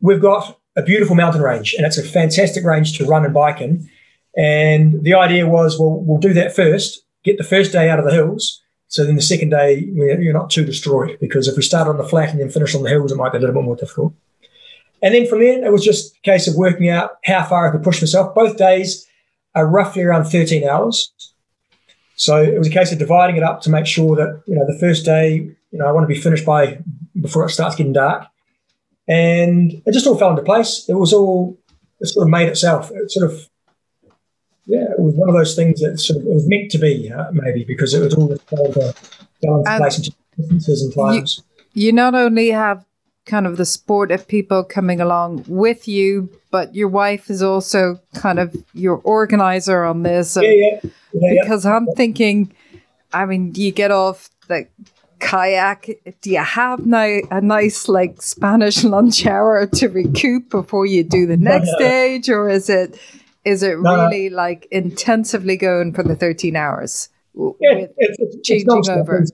We've 0.00 0.20
got 0.20 0.58
a 0.76 0.82
beautiful 0.82 1.16
mountain 1.16 1.42
range, 1.42 1.74
and 1.74 1.84
it's 1.84 1.98
a 1.98 2.04
fantastic 2.04 2.64
range 2.64 2.96
to 2.98 3.04
run 3.04 3.24
and 3.24 3.34
bike 3.34 3.60
in. 3.60 3.90
And 4.36 5.02
the 5.02 5.14
idea 5.14 5.48
was, 5.48 5.78
well, 5.78 6.00
we'll 6.00 6.18
do 6.18 6.32
that 6.34 6.54
first, 6.54 7.02
get 7.24 7.38
the 7.38 7.44
first 7.44 7.72
day 7.72 7.90
out 7.90 7.98
of 7.98 8.04
the 8.04 8.12
hills. 8.12 8.62
So 8.86 9.04
then 9.04 9.16
the 9.16 9.22
second 9.22 9.50
day, 9.50 9.80
you're 9.92 10.32
not 10.32 10.50
too 10.50 10.64
destroyed 10.64 11.18
because 11.20 11.48
if 11.48 11.56
we 11.56 11.62
start 11.62 11.88
on 11.88 11.98
the 11.98 12.04
flat 12.04 12.30
and 12.30 12.40
then 12.40 12.48
finish 12.48 12.74
on 12.74 12.84
the 12.84 12.88
hills, 12.88 13.10
it 13.10 13.16
might 13.16 13.32
be 13.32 13.38
a 13.38 13.40
little 13.40 13.56
bit 13.56 13.64
more 13.64 13.76
difficult. 13.76 14.14
And 15.02 15.14
then 15.14 15.26
from 15.26 15.40
then, 15.40 15.64
it 15.64 15.72
was 15.72 15.84
just 15.84 16.16
a 16.16 16.20
case 16.20 16.46
of 16.46 16.54
working 16.54 16.88
out 16.88 17.18
how 17.24 17.44
far 17.44 17.68
I 17.68 17.72
could 17.72 17.82
push 17.82 18.00
myself. 18.00 18.34
Both 18.34 18.56
days 18.56 19.06
are 19.58 19.66
roughly 19.66 20.02
around 20.02 20.24
13 20.24 20.66
hours. 20.68 21.12
So 22.14 22.40
it 22.40 22.58
was 22.58 22.68
a 22.68 22.70
case 22.70 22.92
of 22.92 22.98
dividing 22.98 23.36
it 23.36 23.42
up 23.42 23.60
to 23.62 23.70
make 23.70 23.86
sure 23.86 24.16
that, 24.16 24.42
you 24.46 24.54
know, 24.54 24.66
the 24.66 24.78
first 24.78 25.04
day, 25.04 25.34
you 25.70 25.78
know, 25.78 25.86
I 25.86 25.92
want 25.92 26.08
to 26.08 26.14
be 26.14 26.20
finished 26.20 26.46
by 26.46 26.78
before 27.20 27.44
it 27.44 27.50
starts 27.50 27.76
getting 27.76 27.92
dark. 27.92 28.26
And 29.08 29.82
it 29.84 29.92
just 29.92 30.06
all 30.06 30.16
fell 30.16 30.30
into 30.30 30.42
place. 30.42 30.88
It 30.88 30.94
was 30.94 31.12
all, 31.12 31.58
it 32.00 32.06
sort 32.06 32.26
of 32.26 32.30
made 32.30 32.48
itself. 32.48 32.90
It 32.92 33.10
sort 33.10 33.30
of, 33.30 33.48
yeah, 34.66 34.92
it 34.92 34.98
was 34.98 35.14
one 35.14 35.28
of 35.28 35.34
those 35.34 35.56
things 35.56 35.80
that 35.80 35.98
sort 35.98 36.20
of, 36.20 36.26
it 36.26 36.34
was 36.34 36.48
meant 36.48 36.70
to 36.72 36.78
be, 36.78 37.10
uh, 37.10 37.30
maybe, 37.32 37.64
because 37.64 37.94
it 37.94 38.00
was 38.00 38.14
all 38.14 38.28
just 38.28 38.48
fell 38.48 38.66
into, 38.66 38.94
fell 39.42 39.56
into 39.58 39.76
place 39.78 39.98
into 39.98 40.12
distances 40.36 40.82
and 40.82 40.94
times. 40.94 41.42
You, 41.72 41.86
you 41.86 41.92
not 41.92 42.14
only 42.14 42.50
have 42.50 42.84
kind 43.28 43.46
of 43.46 43.56
the 43.56 43.64
sport 43.64 44.10
of 44.10 44.26
people 44.26 44.64
coming 44.64 45.00
along 45.00 45.44
with 45.46 45.86
you, 45.86 46.28
but 46.50 46.74
your 46.74 46.88
wife 46.88 47.30
is 47.30 47.42
also 47.42 48.00
kind 48.14 48.40
of 48.40 48.56
your 48.74 48.96
organizer 49.04 49.84
on 49.84 50.02
this. 50.02 50.36
Yeah, 50.40 50.50
yeah. 50.50 50.90
yeah 51.12 51.42
because. 51.42 51.64
I'm 51.64 51.86
thinking, 51.94 52.52
I 53.12 53.26
mean, 53.26 53.52
do 53.52 53.62
you 53.62 53.70
get 53.70 53.90
off 53.90 54.30
the 54.48 54.66
kayak? 55.20 55.90
Do 56.22 56.30
you 56.30 56.42
have 56.42 56.86
now 56.86 57.20
a 57.30 57.40
nice 57.40 57.88
like 57.88 58.20
Spanish 58.22 58.82
lunch 58.94 59.26
hour 59.26 59.66
to 59.66 59.88
recoup 59.88 60.50
before 60.50 60.86
you 60.86 61.04
do 61.04 61.26
the 61.26 61.36
next 61.36 61.70
stage, 61.74 62.28
or 62.28 62.48
is 62.48 62.68
it 62.68 62.98
is 63.44 63.62
it 63.62 63.78
no, 63.80 63.94
really 63.94 64.28
no. 64.28 64.36
like 64.36 64.66
intensively 64.70 65.56
going 65.56 65.92
for 65.92 66.02
the 66.02 66.16
13 66.16 66.56
hours? 66.56 67.08
Yeah, 67.34 67.86
it's, 67.96 68.18
it's, 68.18 68.36
changing 68.48 68.78
it's 68.78 68.88
over. 68.88 69.24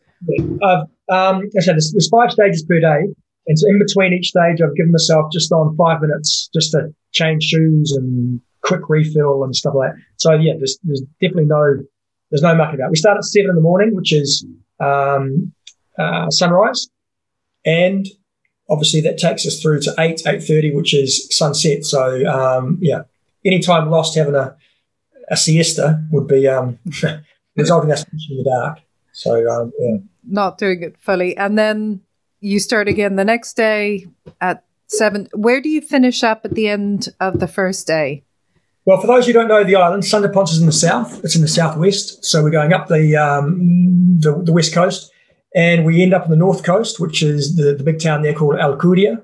Uh, 0.62 0.84
um, 1.12 1.42
I 1.56 1.60
said 1.60 1.74
there's, 1.74 1.92
there's 1.92 2.08
five 2.08 2.30
stages 2.30 2.62
per 2.62 2.80
day 2.80 3.06
and 3.46 3.58
so 3.58 3.68
in 3.68 3.78
between 3.78 4.12
each 4.12 4.28
stage, 4.28 4.60
I've 4.62 4.74
given 4.76 4.92
myself 4.92 5.30
just 5.32 5.52
on 5.52 5.76
five 5.76 6.00
minutes 6.00 6.48
just 6.54 6.72
to 6.72 6.94
change 7.12 7.44
shoes 7.44 7.92
and 7.92 8.40
quick 8.62 8.88
refill 8.88 9.44
and 9.44 9.54
stuff 9.54 9.74
like 9.76 9.92
that. 9.92 9.98
So 10.16 10.32
yeah, 10.32 10.54
there's, 10.56 10.78
there's 10.82 11.02
definitely 11.20 11.46
no, 11.46 11.82
there's 12.30 12.42
no 12.42 12.54
mucking 12.54 12.76
about. 12.76 12.90
We 12.90 12.96
start 12.96 13.18
at 13.18 13.24
seven 13.24 13.50
in 13.50 13.56
the 13.56 13.62
morning, 13.62 13.94
which 13.94 14.12
is 14.12 14.46
um, 14.80 15.52
uh, 15.98 16.30
sunrise, 16.30 16.88
and 17.64 18.06
obviously 18.68 19.00
that 19.02 19.18
takes 19.18 19.46
us 19.46 19.60
through 19.60 19.80
to 19.82 19.94
eight, 19.98 20.22
eight 20.26 20.42
thirty, 20.42 20.74
which 20.74 20.94
is 20.94 21.28
sunset. 21.36 21.84
So 21.84 22.26
um, 22.26 22.78
yeah, 22.80 23.02
any 23.44 23.60
time 23.60 23.90
lost 23.90 24.16
having 24.16 24.34
a 24.34 24.56
a 25.30 25.36
siesta 25.36 26.04
would 26.10 26.26
be 26.26 26.48
um, 26.48 26.78
resulting 27.56 27.92
us 27.92 28.04
in 28.30 28.36
the 28.38 28.44
dark. 28.44 28.80
So 29.12 29.48
um, 29.48 29.72
yeah, 29.78 29.96
not 30.26 30.58
doing 30.58 30.82
it 30.82 30.96
fully, 30.98 31.36
and 31.36 31.56
then 31.56 32.00
you 32.44 32.60
start 32.60 32.88
again 32.88 33.16
the 33.16 33.24
next 33.24 33.54
day 33.54 34.06
at 34.40 34.64
seven. 34.86 35.28
Where 35.32 35.62
do 35.62 35.70
you 35.70 35.80
finish 35.80 36.22
up 36.22 36.44
at 36.44 36.54
the 36.54 36.68
end 36.68 37.08
of 37.18 37.40
the 37.40 37.48
first 37.48 37.86
day? 37.86 38.22
Well, 38.84 39.00
for 39.00 39.06
those 39.06 39.26
who 39.26 39.32
don't 39.32 39.48
know 39.48 39.64
the 39.64 39.76
island, 39.76 40.04
Santa 40.04 40.28
Ponza 40.28 40.52
is 40.52 40.60
in 40.60 40.66
the 40.66 40.72
south. 40.72 41.24
It's 41.24 41.34
in 41.34 41.40
the 41.40 41.48
southwest. 41.48 42.22
So 42.22 42.42
we're 42.42 42.50
going 42.50 42.74
up 42.74 42.88
the, 42.88 43.16
um, 43.16 44.18
the, 44.20 44.42
the 44.42 44.52
west 44.52 44.74
coast, 44.74 45.10
and 45.54 45.86
we 45.86 46.02
end 46.02 46.12
up 46.12 46.24
on 46.24 46.30
the 46.30 46.36
north 46.36 46.64
coast, 46.64 47.00
which 47.00 47.22
is 47.22 47.56
the, 47.56 47.74
the 47.74 47.82
big 47.82 47.98
town 47.98 48.20
there 48.20 48.34
called 48.34 48.56
Alcudia. 48.56 49.22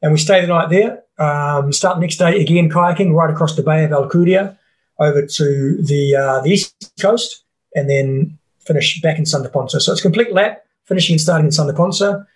And 0.00 0.12
we 0.12 0.18
stay 0.18 0.40
the 0.40 0.46
night 0.46 0.70
there. 0.70 1.02
Um, 1.18 1.70
start 1.70 1.96
the 1.96 2.00
next 2.00 2.16
day 2.16 2.40
again 2.40 2.70
kayaking 2.70 3.12
right 3.12 3.30
across 3.30 3.56
the 3.56 3.62
Bay 3.62 3.84
of 3.84 3.90
Alcudia 3.90 4.56
over 4.98 5.26
to 5.26 5.82
the 5.82 6.16
uh, 6.16 6.40
the 6.40 6.50
east 6.50 6.74
coast, 6.98 7.44
and 7.74 7.88
then 7.90 8.38
finish 8.60 9.00
back 9.02 9.18
in 9.18 9.26
Santa 9.26 9.50
Ponza. 9.50 9.80
So 9.80 9.92
it's 9.92 10.00
a 10.00 10.02
complete 10.02 10.32
lap, 10.32 10.64
finishing 10.86 11.14
and 11.14 11.20
starting 11.20 11.46
in 11.46 11.52
Santa 11.52 11.74
Ponza 11.74 12.26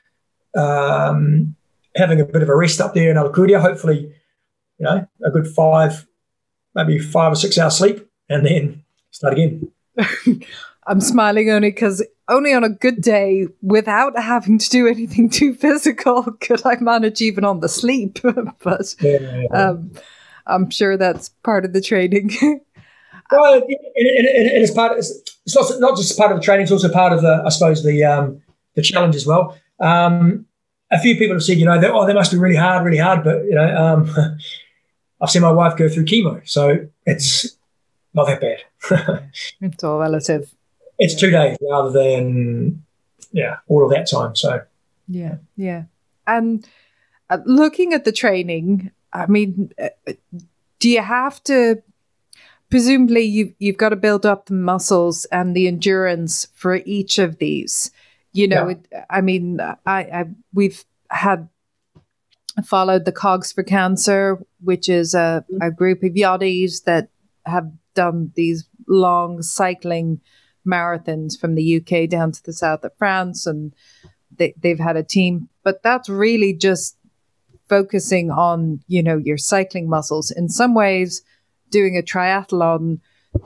um, 0.57 1.55
having 1.95 2.21
a 2.21 2.25
bit 2.25 2.43
of 2.43 2.49
a 2.49 2.57
rest 2.57 2.81
up 2.81 2.95
there 2.95 3.11
in 3.11 3.17
Alcudia, 3.17 3.61
hopefully, 3.61 4.13
you 4.79 4.85
know, 4.85 5.07
a 5.25 5.31
good 5.31 5.47
five, 5.47 6.07
maybe 6.75 6.99
five 6.99 7.33
or 7.33 7.37
six 7.37 7.59
hours 7.59 7.77
sleep, 7.77 8.09
and 8.29 8.47
then 8.47 8.85
start 9.11 9.35
again. 9.35 9.71
I'm 10.87 11.01
smiling 11.01 11.51
only 11.51 11.71
because 11.71 12.03
only 12.29 12.53
on 12.53 12.65
a 12.65 12.69
good 12.69 13.01
day, 13.01 13.47
without 13.63 14.19
having 14.19 14.59
to 14.59 14.71
do 14.71 14.87
anything 14.87 15.29
too 15.31 15.55
physical, 15.55 16.25
could 16.41 16.65
I 16.65 16.77
manage 16.81 17.21
even 17.21 17.45
on 17.45 17.61
the 17.61 17.69
sleep. 17.69 18.19
but 18.63 18.95
yeah, 19.01 19.19
yeah, 19.21 19.43
yeah. 19.51 19.69
Um, 19.69 19.93
I'm 20.47 20.71
sure 20.71 20.97
that's 20.97 21.29
part 21.43 21.65
of 21.65 21.75
the 21.75 21.81
training. 21.81 22.31
well, 23.31 23.55
it, 23.55 23.65
it, 23.69 24.25
it 24.25 24.63
is 24.63 24.71
part. 24.71 24.93
Of, 24.93 24.99
it's 24.99 25.55
not, 25.55 25.71
not 25.79 25.97
just 25.97 26.17
part 26.19 26.33
of 26.33 26.39
the 26.39 26.43
training; 26.43 26.65
it's 26.65 26.73
also 26.73 26.91
part 26.91 27.13
of 27.13 27.21
the, 27.21 27.43
I 27.45 27.51
suppose, 27.51 27.85
the 27.85 28.05
um, 28.05 28.41
the 28.75 28.83
challenge 28.83 29.15
as 29.15 29.27
well. 29.27 29.59
Um, 29.81 30.47
a 30.91 30.99
few 30.99 31.17
people 31.17 31.35
have 31.35 31.43
said, 31.43 31.59
you 31.59 31.67
know, 31.67 31.81
oh, 31.93 32.07
they 32.07 32.15
must 32.15 32.33
be 32.33 32.39
really 32.39 32.57
hard, 32.57 32.85
really 32.85 32.99
hard. 32.99 33.23
But, 33.25 33.45
you 33.45 33.55
know, 33.55 33.77
um, 33.77 34.39
I've 35.21 35.31
seen 35.31 35.43
my 35.43 35.53
wife 35.53 35.77
go 35.77 35.89
through 35.89 36.07
chemo. 36.07 36.49
So 36.49 36.89
it's 37.05 37.57
not 38.15 38.27
that 38.27 38.41
bad. 38.41 39.31
it's 39.61 39.85
all 39.85 39.99
relative. 39.99 40.55
It's 40.99 41.15
two 41.15 41.31
days 41.31 41.57
rather 41.71 41.91
than, 41.91 42.85
yeah, 43.33 43.57
all 43.69 43.85
of 43.85 43.91
that 43.91 44.09
time. 44.11 44.35
So, 44.35 44.63
yeah, 45.07 45.37
yeah. 45.57 45.85
And 46.27 46.67
uh, 47.31 47.39
looking 47.45 47.93
at 47.93 48.05
the 48.05 48.13
training, 48.13 48.91
I 49.13 49.27
mean, 49.27 49.73
uh, 49.81 50.13
do 50.79 50.89
you 50.89 51.03
have 51.03 51.43
to 51.45 51.83
presumably 52.71 53.23
you've, 53.23 53.55
you've 53.59 53.77
got 53.77 53.91
to 53.91 53.97
build 53.97 54.27
up 54.27 54.47
the 54.47 54.55
muscles 54.55 55.25
and 55.27 55.57
the 55.57 55.67
endurance 55.67 56.47
for 56.55 56.77
each 56.85 57.19
of 57.19 57.39
these 57.39 57.91
you 58.33 58.49
know, 58.49 58.69
yeah. 58.69 58.75
it, 58.75 59.07
I 59.11 59.21
mean, 59.21 59.61
I, 59.61 59.77
I 59.87 60.25
we've 60.53 60.85
had 61.11 61.49
followed 62.65 63.05
the 63.05 63.13
Cogs 63.13 63.53
for 63.53 63.63
Cancer, 63.63 64.39
which 64.61 64.89
is 64.89 65.15
a, 65.15 65.45
mm-hmm. 65.51 65.63
a 65.63 65.71
group 65.71 66.03
of 66.03 66.13
yachties 66.13 66.85
that 66.85 67.09
have 67.47 67.71
done 67.95 68.33
these 68.35 68.69
long 68.87 69.43
cycling 69.43 70.21
marathons 70.67 71.39
from 71.39 71.55
the 71.55 71.77
UK 71.77 72.09
down 72.09 72.33
to 72.33 72.43
the 72.43 72.53
south 72.53 72.85
of 72.85 72.93
France, 72.99 73.47
and 73.47 73.75
they, 74.37 74.55
they've 74.61 74.79
had 74.79 74.97
a 74.97 75.03
team. 75.03 75.49
But 75.63 75.83
that's 75.83 76.09
really 76.09 76.53
just 76.53 76.97
focusing 77.69 78.31
on 78.31 78.81
you 78.87 79.03
know 79.03 79.17
your 79.17 79.39
cycling 79.39 79.89
muscles. 79.89 80.31
In 80.31 80.49
some 80.49 80.75
ways, 80.75 81.23
doing 81.71 81.97
a 81.97 82.03
triathlon, 82.03 83.01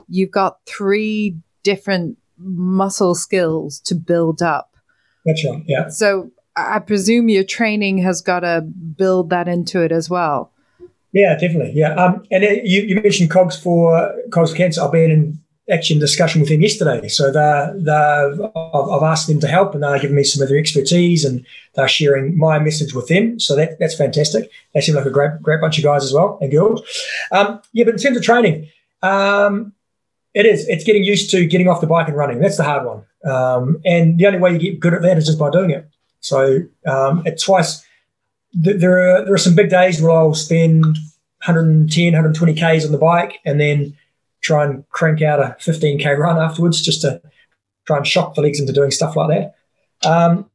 you've 0.07 0.31
got 0.31 0.59
three 0.65 1.37
different 1.63 2.17
muscle 2.37 3.15
skills 3.15 3.79
to 3.79 3.95
build 3.95 4.41
up 4.41 4.72
that's 5.25 5.45
right. 5.45 5.63
Yeah. 5.65 5.89
So 5.89 6.31
I 6.55 6.79
presume 6.79 7.29
your 7.29 7.43
training 7.43 7.97
has 7.99 8.21
got 8.21 8.41
to 8.41 8.61
build 8.61 9.29
that 9.31 9.47
into 9.47 9.81
it 9.81 9.91
as 9.91 10.09
well. 10.09 10.51
Yeah, 11.11 11.37
definitely. 11.37 11.73
Yeah. 11.75 11.93
Um, 11.93 12.23
and 12.31 12.43
it, 12.43 12.65
you, 12.65 12.81
you 12.81 12.95
mentioned 12.95 13.29
Cogs 13.29 13.59
for 13.59 14.13
Cogs 14.31 14.53
Cancer. 14.53 14.81
I've 14.81 14.91
been 14.91 15.11
in 15.11 15.39
action 15.69 15.97
discussion 15.99 16.41
with 16.41 16.49
them 16.49 16.61
yesterday. 16.61 17.07
So 17.07 17.31
they're, 17.31 17.73
they're, 17.77 18.33
I've 18.55 19.03
asked 19.03 19.27
them 19.27 19.39
to 19.39 19.47
help 19.47 19.73
and 19.73 19.83
they're 19.83 19.99
giving 19.99 20.15
me 20.15 20.23
some 20.23 20.41
of 20.41 20.49
their 20.49 20.57
expertise 20.57 21.23
and 21.23 21.45
they're 21.75 21.87
sharing 21.87 22.37
my 22.37 22.59
message 22.59 22.93
with 22.93 23.07
them. 23.07 23.39
So 23.39 23.55
that, 23.55 23.79
that's 23.79 23.95
fantastic. 23.95 24.49
They 24.73 24.81
seem 24.81 24.95
like 24.95 25.05
a 25.05 25.11
great, 25.11 25.41
great 25.41 25.61
bunch 25.61 25.77
of 25.77 25.83
guys 25.83 26.03
as 26.03 26.13
well 26.13 26.37
and 26.41 26.51
girls. 26.51 26.81
Um, 27.31 27.61
yeah, 27.71 27.85
but 27.85 27.93
in 27.93 27.99
terms 27.99 28.17
of 28.17 28.23
training, 28.23 28.69
um, 29.01 29.73
it 30.33 30.45
is. 30.47 30.67
It's 30.67 30.83
getting 30.83 31.03
used 31.03 31.29
to 31.31 31.45
getting 31.45 31.67
off 31.67 31.79
the 31.79 31.87
bike 31.87 32.07
and 32.07 32.17
running. 32.17 32.39
That's 32.39 32.57
the 32.57 32.63
hard 32.63 32.85
one. 32.85 33.05
Um, 33.23 33.81
and 33.85 34.17
the 34.17 34.27
only 34.27 34.39
way 34.39 34.53
you 34.53 34.59
get 34.59 34.79
good 34.79 34.93
at 34.93 35.01
that 35.01 35.17
is 35.17 35.25
just 35.25 35.39
by 35.39 35.49
doing 35.49 35.71
it. 35.71 35.89
So 36.19 36.59
um, 36.85 37.23
at 37.25 37.39
twice, 37.39 37.85
th- 38.63 38.79
there 38.79 38.97
are 38.97 39.25
there 39.25 39.33
are 39.33 39.37
some 39.37 39.55
big 39.55 39.69
days 39.69 40.01
where 40.01 40.11
I'll 40.11 40.33
spend 40.33 40.83
110, 41.45 42.05
120 42.05 42.53
k's 42.53 42.85
on 42.85 42.91
the 42.91 42.97
bike, 42.97 43.39
and 43.45 43.59
then 43.59 43.97
try 44.41 44.65
and 44.65 44.87
crank 44.89 45.21
out 45.21 45.39
a 45.39 45.55
15k 45.59 46.17
run 46.17 46.37
afterwards, 46.37 46.81
just 46.81 47.01
to 47.01 47.21
try 47.85 47.97
and 47.97 48.07
shock 48.07 48.35
the 48.35 48.41
legs 48.41 48.59
into 48.59 48.73
doing 48.73 48.91
stuff 48.91 49.15
like 49.15 49.29
that. 49.29 50.09
Um, 50.09 50.49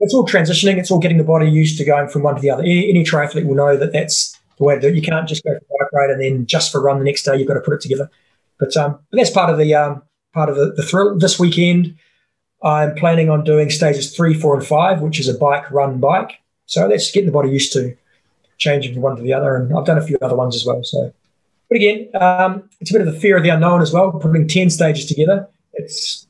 it's 0.00 0.14
all 0.14 0.26
transitioning. 0.26 0.78
It's 0.78 0.90
all 0.90 0.98
getting 0.98 1.18
the 1.18 1.24
body 1.24 1.48
used 1.48 1.78
to 1.78 1.84
going 1.84 2.08
from 2.08 2.22
one 2.22 2.34
to 2.34 2.40
the 2.40 2.50
other. 2.50 2.62
Any, 2.62 2.88
any 2.88 3.04
triathlete 3.04 3.46
will 3.46 3.54
know 3.54 3.76
that 3.76 3.92
that's 3.92 4.38
the 4.58 4.64
way 4.64 4.74
to 4.74 4.80
do 4.80 4.88
it. 4.88 4.94
You 4.94 5.02
can't 5.02 5.28
just 5.28 5.44
go 5.44 5.52
for 5.54 5.60
bike 5.78 5.92
ride 5.92 6.10
and 6.10 6.20
then 6.20 6.46
just 6.46 6.72
for 6.72 6.80
run 6.82 6.98
the 6.98 7.04
next 7.04 7.22
day. 7.22 7.36
You've 7.36 7.48
got 7.48 7.54
to 7.54 7.60
put 7.60 7.74
it 7.74 7.80
together. 7.80 8.10
But, 8.58 8.76
um, 8.76 8.98
but 9.10 9.18
that's 9.18 9.30
part 9.30 9.50
of 9.50 9.58
the 9.58 9.74
um, 9.74 10.02
part 10.32 10.48
of 10.48 10.56
the, 10.56 10.72
the 10.76 10.82
thrill. 10.82 11.18
This 11.18 11.38
weekend, 11.38 11.96
I'm 12.62 12.94
planning 12.94 13.28
on 13.28 13.44
doing 13.44 13.70
stages 13.70 14.14
three, 14.14 14.34
four, 14.34 14.56
and 14.56 14.66
five, 14.66 15.00
which 15.00 15.18
is 15.18 15.28
a 15.28 15.34
bike, 15.34 15.70
run, 15.70 15.98
bike. 15.98 16.40
So 16.66 16.88
that's 16.88 17.10
getting 17.10 17.26
the 17.26 17.32
body 17.32 17.50
used 17.50 17.72
to 17.74 17.96
changing 18.58 18.94
from 18.94 19.02
one 19.02 19.16
to 19.16 19.22
the 19.22 19.32
other. 19.32 19.56
And 19.56 19.76
I've 19.76 19.84
done 19.84 19.98
a 19.98 20.06
few 20.06 20.16
other 20.22 20.36
ones 20.36 20.54
as 20.54 20.64
well. 20.64 20.82
So, 20.84 21.12
but 21.68 21.76
again, 21.76 22.08
um, 22.14 22.68
it's 22.80 22.90
a 22.90 22.94
bit 22.94 23.06
of 23.06 23.12
the 23.12 23.20
fear 23.20 23.36
of 23.36 23.42
the 23.42 23.48
unknown 23.48 23.82
as 23.82 23.92
well. 23.92 24.12
Putting 24.12 24.46
10 24.46 24.70
stages 24.70 25.06
together, 25.06 25.48
it's, 25.74 26.26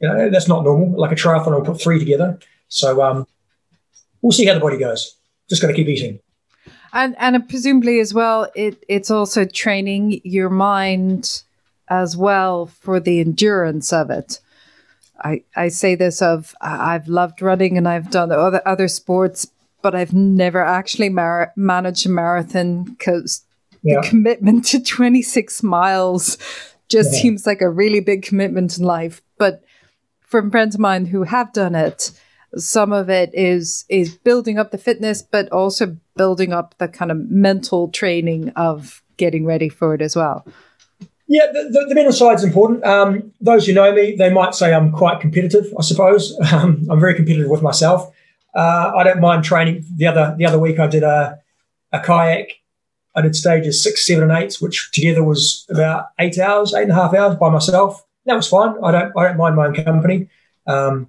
you 0.00 0.08
know, 0.08 0.30
that's 0.30 0.48
not 0.48 0.64
normal. 0.64 0.98
Like 0.98 1.12
a 1.12 1.16
triathlon, 1.16 1.52
I'll 1.52 1.62
put 1.62 1.80
three 1.80 1.98
together. 1.98 2.38
So 2.68 3.02
um, 3.02 3.26
we'll 4.22 4.32
see 4.32 4.46
how 4.46 4.54
the 4.54 4.60
body 4.60 4.78
goes. 4.78 5.16
Just 5.48 5.60
got 5.60 5.68
to 5.68 5.74
keep 5.74 5.88
eating. 5.88 6.20
And, 6.92 7.14
and 7.18 7.46
presumably 7.48 8.00
as 8.00 8.14
well, 8.14 8.50
it, 8.54 8.82
it's 8.88 9.10
also 9.10 9.44
training 9.44 10.20
your 10.24 10.48
mind 10.48 11.42
as 11.88 12.16
well 12.16 12.66
for 12.66 13.00
the 13.00 13.20
endurance 13.20 13.92
of 13.92 14.10
it. 14.10 14.40
I, 15.22 15.44
I 15.56 15.68
say 15.68 15.94
this 15.94 16.20
of 16.20 16.54
I've 16.60 17.08
loved 17.08 17.40
running 17.40 17.78
and 17.78 17.88
I've 17.88 18.10
done 18.10 18.32
other 18.32 18.60
other 18.66 18.88
sports, 18.88 19.46
but 19.80 19.94
I've 19.94 20.12
never 20.12 20.62
actually 20.62 21.08
mar- 21.08 21.52
managed 21.56 22.06
a 22.06 22.10
marathon 22.10 22.84
because 22.84 23.44
yeah. 23.82 24.00
the 24.00 24.08
commitment 24.08 24.64
to 24.66 24.82
26 24.82 25.62
miles 25.62 26.36
just 26.88 27.12
yeah. 27.14 27.20
seems 27.20 27.46
like 27.46 27.60
a 27.60 27.70
really 27.70 28.00
big 28.00 28.22
commitment 28.22 28.76
in 28.78 28.84
life. 28.84 29.22
But 29.38 29.62
from 30.20 30.50
friends 30.50 30.74
of 30.74 30.80
mine 30.80 31.06
who 31.06 31.22
have 31.22 31.52
done 31.52 31.74
it, 31.74 32.10
some 32.56 32.92
of 32.92 33.08
it 33.08 33.30
is 33.34 33.84
is 33.88 34.16
building 34.16 34.58
up 34.58 34.70
the 34.70 34.78
fitness, 34.78 35.22
but 35.22 35.50
also 35.50 35.96
building 36.16 36.52
up 36.52 36.74
the 36.78 36.88
kind 36.88 37.10
of 37.10 37.30
mental 37.30 37.88
training 37.88 38.50
of 38.50 39.02
getting 39.16 39.44
ready 39.44 39.68
for 39.68 39.94
it 39.94 40.02
as 40.02 40.16
well. 40.16 40.46
Yeah, 41.34 41.50
the, 41.52 41.68
the, 41.68 41.86
the 41.88 41.96
mental 41.96 42.12
side 42.12 42.36
is 42.36 42.44
important. 42.44 42.84
Um, 42.84 43.32
those 43.40 43.66
who 43.66 43.72
know 43.72 43.92
me, 43.92 44.14
they 44.14 44.30
might 44.30 44.54
say 44.54 44.72
I'm 44.72 44.92
quite 44.92 45.18
competitive. 45.18 45.66
I 45.76 45.82
suppose 45.82 46.38
um, 46.52 46.86
I'm 46.88 47.00
very 47.00 47.14
competitive 47.14 47.50
with 47.50 47.60
myself. 47.60 48.08
Uh, 48.54 48.92
I 48.96 49.02
don't 49.02 49.20
mind 49.20 49.42
training. 49.42 49.84
The 49.96 50.06
other 50.06 50.36
the 50.38 50.46
other 50.46 50.60
week, 50.60 50.78
I 50.78 50.86
did 50.86 51.02
a 51.02 51.40
a 51.92 51.98
kayak. 51.98 52.50
I 53.16 53.20
did 53.22 53.34
stages 53.34 53.82
six, 53.82 54.06
seven, 54.06 54.30
and 54.30 54.44
eight, 54.44 54.58
which 54.60 54.92
together 54.92 55.24
was 55.24 55.66
about 55.68 56.10
eight 56.20 56.38
hours, 56.38 56.72
eight 56.72 56.84
and 56.84 56.92
a 56.92 56.94
half 56.94 57.12
hours 57.14 57.36
by 57.36 57.50
myself. 57.50 58.04
That 58.26 58.36
was 58.36 58.46
fine. 58.46 58.76
I 58.84 58.92
don't 58.92 59.12
I 59.18 59.24
don't 59.24 59.36
mind 59.36 59.56
my 59.56 59.66
own 59.66 59.74
company. 59.74 60.28
Um, 60.68 61.08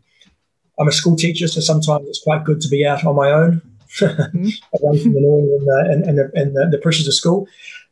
I'm 0.79 0.87
a 0.87 0.91
school 0.91 1.15
teacher, 1.15 1.47
so 1.47 1.61
sometimes 1.61 2.07
it's 2.07 2.23
quite 2.23 2.45
good 2.45 2.61
to 2.61 2.67
be 2.67 2.83
out 2.83 3.05
on 3.05 3.15
my 3.15 3.29
own, 3.29 3.61
mm-hmm. 3.99 4.47
away 4.73 5.03
from 5.03 5.13
the 5.13 5.21
noise 5.21 5.49
and, 5.59 5.67
the, 5.67 5.89
and, 5.91 6.03
and, 6.03 6.17
the, 6.17 6.31
and 6.33 6.55
the, 6.55 6.77
the 6.77 6.81
pressures 6.81 7.07
of 7.07 7.13
school. 7.13 7.47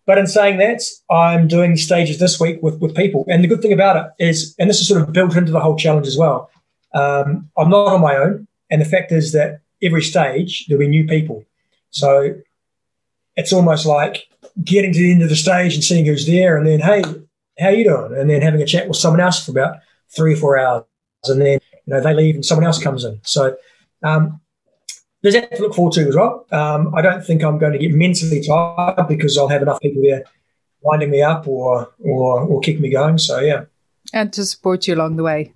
But 0.05 0.17
in 0.17 0.27
saying 0.27 0.57
that, 0.57 0.81
I'm 1.10 1.48
doing 1.48 1.77
stages 1.77 2.19
this 2.19 2.39
week 2.39 2.62
with, 2.62 2.79
with 2.79 2.95
people. 2.95 3.25
And 3.29 3.43
the 3.43 3.48
good 3.48 3.62
thing 3.62 3.74
about 3.74 3.95
it 3.95 4.24
is, 4.24 4.53
and 4.60 4.69
this 4.69 4.81
is 4.81 4.88
sort 4.88 5.01
of 5.01 5.13
built 5.13 5.36
into 5.36 5.51
the 5.51 5.62
whole 5.62 5.77
challenge 5.77 6.07
as 6.07 6.17
well, 6.17 6.50
um, 6.93 7.50
I'm 7.57 7.69
not 7.69 7.93
on 7.93 8.01
my 8.01 8.15
own. 8.15 8.48
And 8.69 8.81
the 8.81 8.86
fact 8.86 9.12
is 9.12 9.31
that 9.31 9.62
every 9.81 10.01
stage, 10.01 10.65
there'll 10.67 10.79
be 10.79 10.88
new 10.88 11.05
people. 11.05 11.45
So 11.91 12.36
it's 13.36 13.53
almost 13.53 13.86
like 13.86 14.27
getting 14.63 14.93
to 14.93 15.00
the 15.00 15.12
end 15.12 15.24
of 15.24 15.29
the 15.29 15.36
stage 15.36 15.74
and 15.74 15.83
seeing 15.83 16.05
who's 16.05 16.27
there 16.27 16.57
and 16.57 16.67
then, 16.67 16.79
hey, 16.79 17.03
how 17.60 17.69
you 17.69 17.83
doing? 17.83 18.19
And 18.19 18.29
then 18.29 18.41
having 18.41 18.62
a 18.62 18.65
chat 18.65 18.88
with 18.88 18.98
someone 18.98 19.22
else 19.22 19.45
for 19.45 19.51
about 19.51 19.77
three 20.15 20.33
or 20.33 20.38
four 20.38 20.57
hours. 20.57 20.86
And 21.25 21.41
then, 21.41 21.60
you 21.86 21.93
know, 21.93 22.01
they 22.01 22.13
leave 22.13 22.36
and 22.36 22.45
someone 22.45 22.65
else 22.65 22.81
comes 22.81 23.03
in. 23.03 23.19
So 23.24 23.55
um, 24.03 24.41
there's 25.23 25.35
that 25.35 25.55
to 25.55 25.61
look 25.61 25.73
forward 25.73 25.93
to 25.93 26.07
as 26.07 26.15
well. 26.15 26.45
Um, 26.51 26.93
I 26.93 27.01
don't 27.01 27.25
think 27.25 27.43
I'm 27.43 27.57
going 27.57 27.71
to 27.71 27.79
get 27.79 27.93
mentally 27.93 28.43
tired 28.45 29.07
because 29.07 29.37
I'll 29.37 29.47
have 29.47 29.61
enough 29.61 29.79
people 29.79 30.03
there 30.03 30.25
winding 30.81 31.09
me 31.09 31.21
up 31.21 31.47
or 31.47 31.89
or 31.99 32.41
or 32.41 32.59
keep 32.59 32.79
me 32.79 32.89
going. 32.89 33.17
So 33.17 33.39
yeah, 33.39 33.63
and 34.13 34.31
to 34.33 34.45
support 34.45 34.85
you 34.85 34.95
along 34.95 35.15
the 35.15 35.23
way. 35.23 35.53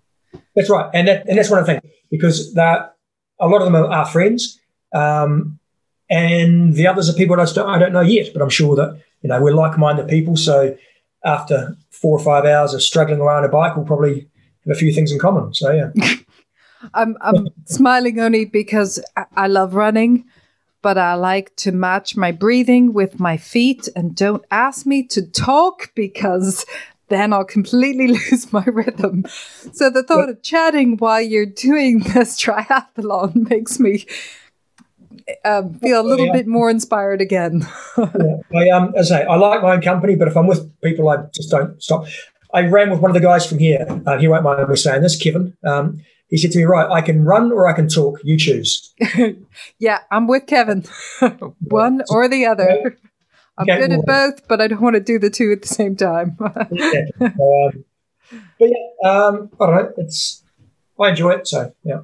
That's 0.56 0.70
right, 0.70 0.90
and 0.94 1.08
that, 1.08 1.28
and 1.28 1.38
that's 1.38 1.50
one 1.50 1.60
of 1.60 1.66
the 1.66 1.80
things 1.80 1.94
because 2.10 2.54
that 2.56 2.96
a 3.40 3.48
lot 3.48 3.62
of 3.62 3.66
them 3.66 3.76
are, 3.76 3.88
are 3.88 4.06
friends, 4.06 4.60
um, 4.96 5.60
and 6.10 6.74
the 6.74 6.88
others 6.88 7.10
are 7.10 7.14
people 7.14 7.40
I 7.40 7.46
don't, 7.46 7.70
I 7.70 7.78
don't 7.78 7.94
know 7.94 8.02
yet, 8.02 8.30
but 8.34 8.42
I'm 8.42 8.50
sure 8.50 8.76
that 8.78 9.02
you 9.22 9.30
know 9.30 9.42
we're 9.42 9.54
like-minded 9.54 10.08
people. 10.08 10.38
So 10.38 10.78
after 11.26 11.76
four 11.90 12.18
or 12.18 12.24
five 12.24 12.46
hours 12.46 12.74
of 12.74 12.82
struggling 12.82 13.20
around 13.20 13.44
a 13.44 13.50
bike, 13.50 13.76
we'll 13.76 13.86
probably 13.86 14.30
have 14.66 14.76
a 14.76 14.80
few 14.80 14.94
things 14.94 15.12
in 15.12 15.20
common. 15.20 15.54
So 15.54 15.72
yeah. 15.72 16.16
I'm 16.94 17.18
I'm 17.22 17.48
smiling 17.66 18.20
only 18.20 18.46
because 18.46 19.04
I, 19.16 19.26
I 19.36 19.48
love 19.48 19.74
running, 19.74 20.26
but 20.82 20.98
I 20.98 21.16
like 21.16 21.56
to 21.58 21.72
match 21.72 22.16
my 22.16 22.32
breathing 22.32 22.94
with 22.94 23.20
my 23.20 23.38
feet 23.38 23.88
and 23.96 24.16
don't 24.16 24.46
ask 24.52 24.86
me 24.86 25.04
to 25.08 25.22
talk 25.22 25.92
because 25.96 26.66
then 27.10 27.34
I'll 27.34 27.46
completely 27.46 28.08
lose 28.30 28.52
my 28.52 28.66
rhythm. 28.66 29.26
So 29.74 29.90
the 29.90 30.04
thought 30.04 30.30
of 30.30 30.42
chatting 30.42 30.98
while 30.98 31.22
you're 31.22 31.46
doing 31.46 32.00
this 32.00 32.40
triathlon 32.40 33.36
makes 33.50 33.80
me 33.80 34.06
um, 35.44 35.74
feel 35.80 36.02
a 36.02 36.08
little 36.08 36.28
yeah. 36.28 36.34
bit 36.34 36.48
more 36.48 36.70
inspired 36.70 37.22
again. 37.22 37.68
yeah. 37.98 38.38
I 38.56 38.70
um, 38.70 38.94
as 38.96 39.12
I 39.12 39.20
say, 39.20 39.26
I 39.26 39.36
like 39.36 39.62
my 39.62 39.74
own 39.74 39.82
company, 39.82 40.16
but 40.16 40.28
if 40.28 40.38
I'm 40.38 40.48
with 40.48 40.70
people, 40.82 41.10
I 41.10 41.26
just 41.34 41.50
don't 41.50 41.82
stop. 41.82 42.06
I 42.54 42.62
ran 42.62 42.90
with 42.90 43.02
one 43.02 43.12
of 43.12 43.16
the 43.16 43.22
guys 43.22 43.46
from 43.46 43.60
here. 43.60 43.86
Uh, 44.06 44.18
he 44.18 44.28
won't 44.28 44.44
mind 44.44 44.68
me 44.68 44.76
saying 44.76 45.02
this, 45.02 45.22
Kevin. 45.22 45.56
Um, 45.66 46.02
he 46.30 46.38
said 46.38 46.52
to 46.52 46.58
me, 46.60 46.66
Right, 46.66 46.90
I 46.90 47.02
can 47.02 47.24
run 47.24 47.52
or 47.52 47.68
I 47.68 47.74
can 47.74 47.88
talk. 47.88 48.20
You 48.24 48.38
choose. 48.38 48.94
yeah, 49.80 50.00
I'm 50.12 50.28
with 50.28 50.46
Kevin. 50.48 50.84
One 51.60 52.02
or 52.10 52.28
the 52.28 52.46
other. 52.46 52.98
I'm 53.58 53.66
good 53.66 53.92
at 53.92 54.06
both, 54.06 54.48
but 54.48 54.62
I 54.62 54.68
don't 54.68 54.82
want 54.82 54.96
to 54.96 55.00
do 55.00 55.18
the 55.18 55.32
two 55.32 55.52
at 55.52 55.64
the 55.64 55.68
same 55.68 55.96
time. 55.96 56.38
yeah. 56.72 57.06
Um, 57.20 57.86
but 58.60 58.70
yeah, 58.70 59.10
um, 59.10 59.50
I 59.60 59.66
don't 59.66 59.76
know. 59.76 59.94
It's 59.98 60.44
I 61.00 61.10
enjoy 61.10 61.32
it, 61.32 61.48
so 61.48 61.74
yeah. 61.84 62.02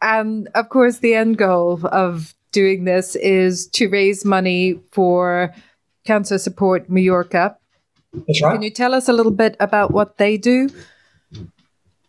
And 0.00 0.48
of 0.54 0.68
course, 0.70 0.98
the 0.98 1.14
end 1.14 1.36
goal 1.36 1.80
of 1.86 2.34
doing 2.52 2.84
this 2.84 3.16
is 3.16 3.66
to 3.68 3.88
raise 3.88 4.24
money 4.24 4.80
for 4.92 5.54
Cancer 6.04 6.38
Support 6.38 6.88
Mallorca. 6.88 7.56
That's 8.12 8.42
right. 8.42 8.54
Can 8.54 8.62
you 8.62 8.70
tell 8.70 8.94
us 8.94 9.08
a 9.08 9.12
little 9.12 9.32
bit 9.32 9.56
about 9.60 9.90
what 9.90 10.18
they 10.18 10.36
do? 10.38 10.70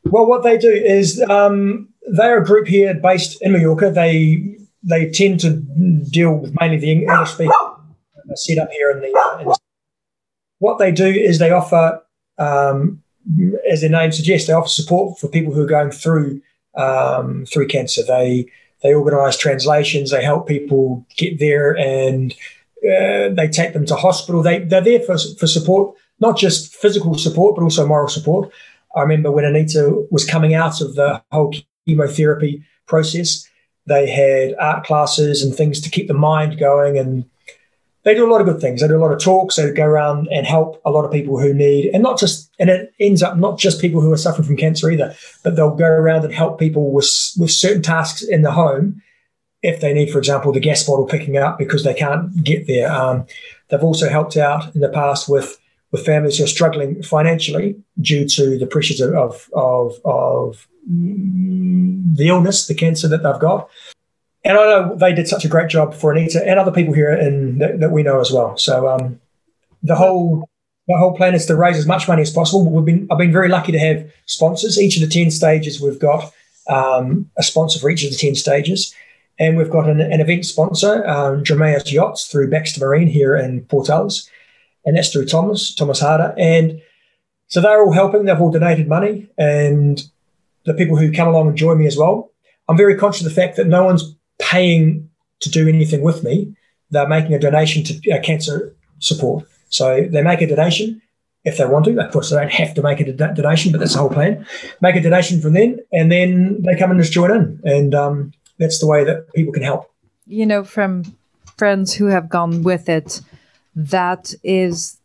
Well, 0.05 0.25
what 0.25 0.43
they 0.43 0.57
do 0.57 0.71
is 0.71 1.21
um, 1.29 1.89
they're 2.11 2.41
a 2.41 2.45
group 2.45 2.67
here 2.67 2.93
based 2.93 3.41
in 3.41 3.51
Mallorca. 3.51 3.91
They 3.91 4.57
they 4.83 5.09
tend 5.09 5.39
to 5.39 5.63
deal 6.11 6.35
with 6.35 6.55
mainly 6.59 6.77
the 6.77 6.91
English 6.91 7.31
speaking 7.31 7.51
set 8.35 8.57
up 8.57 8.71
here 8.71 8.91
in 8.91 8.99
the, 8.99 9.17
uh, 9.17 9.39
in 9.39 9.47
the, 9.47 9.57
What 10.59 10.79
they 10.79 10.91
do 10.91 11.05
is 11.05 11.39
they 11.39 11.51
offer, 11.51 12.01
um, 12.37 13.01
as 13.69 13.81
their 13.81 13.89
name 13.89 14.11
suggests, 14.11 14.47
they 14.47 14.53
offer 14.53 14.67
support 14.67 15.19
for 15.19 15.27
people 15.27 15.53
who 15.53 15.63
are 15.63 15.67
going 15.67 15.91
through 15.91 16.41
um, 16.75 17.45
through 17.45 17.67
cancer. 17.67 18.03
They 18.03 18.47
they 18.83 18.93
organise 18.93 19.37
translations. 19.37 20.11
They 20.11 20.23
help 20.23 20.47
people 20.47 21.05
get 21.17 21.39
there, 21.39 21.75
and 21.77 22.33
uh, 22.83 23.29
they 23.33 23.47
take 23.51 23.73
them 23.73 23.85
to 23.87 23.95
hospital. 23.95 24.41
They 24.41 24.59
they're 24.59 24.81
there 24.81 24.99
for 24.99 25.17
for 25.39 25.47
support, 25.47 25.95
not 26.19 26.37
just 26.37 26.75
physical 26.75 27.17
support, 27.17 27.55
but 27.55 27.63
also 27.63 27.87
moral 27.87 28.09
support. 28.09 28.51
I 28.95 29.01
remember 29.01 29.31
when 29.31 29.45
Anita 29.45 30.05
was 30.11 30.25
coming 30.25 30.53
out 30.53 30.81
of 30.81 30.95
the 30.95 31.21
whole 31.31 31.53
chemotherapy 31.87 32.63
process, 32.87 33.47
they 33.87 34.09
had 34.09 34.55
art 34.59 34.85
classes 34.85 35.43
and 35.43 35.53
things 35.53 35.79
to 35.81 35.89
keep 35.89 36.07
the 36.07 36.13
mind 36.13 36.57
going. 36.57 36.97
And 36.97 37.25
they 38.03 38.13
do 38.13 38.27
a 38.27 38.31
lot 38.31 38.41
of 38.41 38.47
good 38.47 38.61
things. 38.61 38.81
They 38.81 38.87
do 38.87 38.97
a 38.97 39.03
lot 39.03 39.11
of 39.11 39.19
talks. 39.19 39.55
They 39.55 39.71
go 39.71 39.83
around 39.83 40.27
and 40.31 40.45
help 40.45 40.81
a 40.85 40.91
lot 40.91 41.05
of 41.05 41.11
people 41.11 41.39
who 41.39 41.53
need, 41.53 41.91
and 41.93 42.03
not 42.03 42.19
just, 42.19 42.51
and 42.59 42.69
it 42.69 42.93
ends 42.99 43.23
up 43.23 43.37
not 43.37 43.57
just 43.57 43.81
people 43.81 43.99
who 43.99 44.11
are 44.11 44.17
suffering 44.17 44.47
from 44.47 44.57
cancer 44.57 44.89
either, 44.89 45.15
but 45.43 45.55
they'll 45.55 45.75
go 45.75 45.87
around 45.87 46.23
and 46.23 46.33
help 46.33 46.59
people 46.59 46.91
with, 46.91 47.09
with 47.37 47.51
certain 47.51 47.81
tasks 47.81 48.21
in 48.21 48.43
the 48.43 48.51
home 48.51 49.01
if 49.63 49.81
they 49.81 49.93
need, 49.93 50.11
for 50.11 50.19
example, 50.19 50.51
the 50.51 50.59
gas 50.59 50.83
bottle 50.83 51.07
picking 51.07 51.37
up 51.37 51.57
because 51.57 51.83
they 51.83 51.95
can't 51.95 52.43
get 52.43 52.67
there. 52.67 52.91
Um, 52.91 53.25
they've 53.69 53.83
also 53.83 54.07
helped 54.07 54.37
out 54.37 54.73
in 54.75 54.81
the 54.81 54.89
past 54.89 55.27
with 55.27 55.59
with 55.91 56.05
families 56.05 56.37
who 56.37 56.43
are 56.43 56.47
struggling 56.47 57.01
financially 57.03 57.75
due 58.01 58.27
to 58.27 58.57
the 58.57 58.67
pressures 58.67 59.01
of, 59.01 59.49
of, 59.53 59.93
of 60.03 60.67
the 60.87 62.27
illness, 62.27 62.67
the 62.67 62.75
cancer 62.75 63.07
that 63.07 63.23
they've 63.23 63.39
got. 63.39 63.69
And 64.43 64.57
I 64.57 64.63
know 64.63 64.95
they 64.95 65.13
did 65.13 65.27
such 65.27 65.45
a 65.45 65.47
great 65.47 65.69
job 65.69 65.93
for 65.95 66.11
Anita 66.11 66.47
and 66.47 66.59
other 66.59 66.71
people 66.71 66.93
here 66.93 67.11
in, 67.13 67.57
that, 67.57 67.79
that 67.79 67.91
we 67.91 68.03
know 68.03 68.19
as 68.19 68.31
well. 68.31 68.57
So 68.57 68.87
um, 68.87 69.19
the 69.81 69.95
whole 69.95 70.49
the 70.87 70.97
whole 70.97 71.15
plan 71.17 71.33
is 71.33 71.47
to 71.47 71.55
raise 71.55 71.77
as 71.77 71.87
much 71.87 72.07
money 72.07 72.21
as 72.21 72.29
possible. 72.29 72.63
We've 72.63 72.85
been 72.85 73.07
I've 73.09 73.17
been 73.17 73.31
very 73.31 73.49
lucky 73.49 73.71
to 73.71 73.79
have 73.79 74.11
sponsors. 74.27 74.79
Each 74.79 74.97
of 74.97 75.01
the 75.01 75.07
ten 75.07 75.31
stages 75.31 75.81
we've 75.81 75.97
got 75.97 76.31
um, 76.69 77.31
a 77.37 77.43
sponsor 77.43 77.79
for 77.79 77.89
each 77.89 78.03
of 78.03 78.11
the 78.11 78.17
ten 78.17 78.35
stages, 78.35 78.93
and 79.39 79.57
we've 79.57 79.71
got 79.71 79.89
an, 79.89 79.99
an 79.99 80.21
event 80.21 80.45
sponsor, 80.45 81.07
um, 81.07 81.43
Yachts 81.43 82.27
through 82.27 82.51
Baxter 82.51 82.81
Marine 82.81 83.07
here 83.07 83.35
in 83.35 83.61
Port 83.61 83.89
Ellis 83.89 84.29
and 84.85 84.95
that's 84.95 85.11
through 85.11 85.25
Thomas, 85.25 85.73
Thomas 85.73 85.99
Harder. 85.99 86.33
And 86.37 86.81
so 87.47 87.61
they're 87.61 87.83
all 87.83 87.91
helping, 87.91 88.25
they've 88.25 88.39
all 88.39 88.51
donated 88.51 88.87
money, 88.87 89.29
and 89.37 90.01
the 90.65 90.73
people 90.73 90.97
who 90.97 91.11
come 91.11 91.27
along 91.27 91.47
and 91.49 91.57
join 91.57 91.77
me 91.77 91.87
as 91.87 91.97
well. 91.97 92.31
I'm 92.67 92.77
very 92.77 92.95
conscious 92.97 93.25
of 93.25 93.29
the 93.33 93.41
fact 93.41 93.57
that 93.57 93.67
no 93.67 93.83
one's 93.83 94.15
paying 94.39 95.09
to 95.41 95.49
do 95.49 95.67
anything 95.67 96.01
with 96.01 96.23
me. 96.23 96.55
They're 96.89 97.07
making 97.07 97.33
a 97.33 97.39
donation 97.39 97.83
to 97.83 98.11
uh, 98.11 98.21
cancer 98.21 98.75
support. 98.99 99.45
So 99.69 100.07
they 100.09 100.21
make 100.21 100.41
a 100.41 100.47
donation 100.47 101.01
if 101.43 101.57
they 101.57 101.65
want 101.65 101.85
to. 101.85 101.99
Of 101.99 102.11
course, 102.11 102.29
they 102.29 102.37
don't 102.37 102.51
have 102.51 102.73
to 102.73 102.81
make 102.81 102.99
a 102.99 103.05
do- 103.05 103.13
donation, 103.13 103.71
but 103.71 103.79
that's 103.79 103.93
the 103.93 103.99
whole 103.99 104.09
plan. 104.09 104.45
Make 104.81 104.95
a 104.95 105.01
donation 105.01 105.41
from 105.41 105.53
then, 105.53 105.79
and 105.91 106.11
then 106.11 106.61
they 106.63 106.75
come 106.77 106.91
and 106.91 106.99
just 106.99 107.13
join 107.13 107.31
in. 107.31 107.61
And 107.63 107.93
um, 107.93 108.31
that's 108.57 108.79
the 108.79 108.87
way 108.87 109.03
that 109.03 109.31
people 109.33 109.53
can 109.53 109.63
help. 109.63 109.91
You 110.25 110.45
know, 110.45 110.63
from 110.63 111.15
friends 111.57 111.93
who 111.93 112.07
have 112.07 112.29
gone 112.29 112.63
with 112.63 112.89
it, 112.89 113.21
that 113.75 114.33
is 114.43 114.97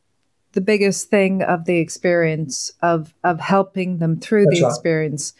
the 0.53 0.61
biggest 0.61 1.11
thing 1.11 1.43
of 1.43 1.65
the 1.65 1.79
experience 1.79 2.73
of 2.83 3.15
of 3.25 3.41
helping 3.41 3.99
them 3.99 4.19
through 4.19 4.47
That's 4.47 4.59
the 4.59 4.65
right. 4.65 4.71
experience 4.71 5.33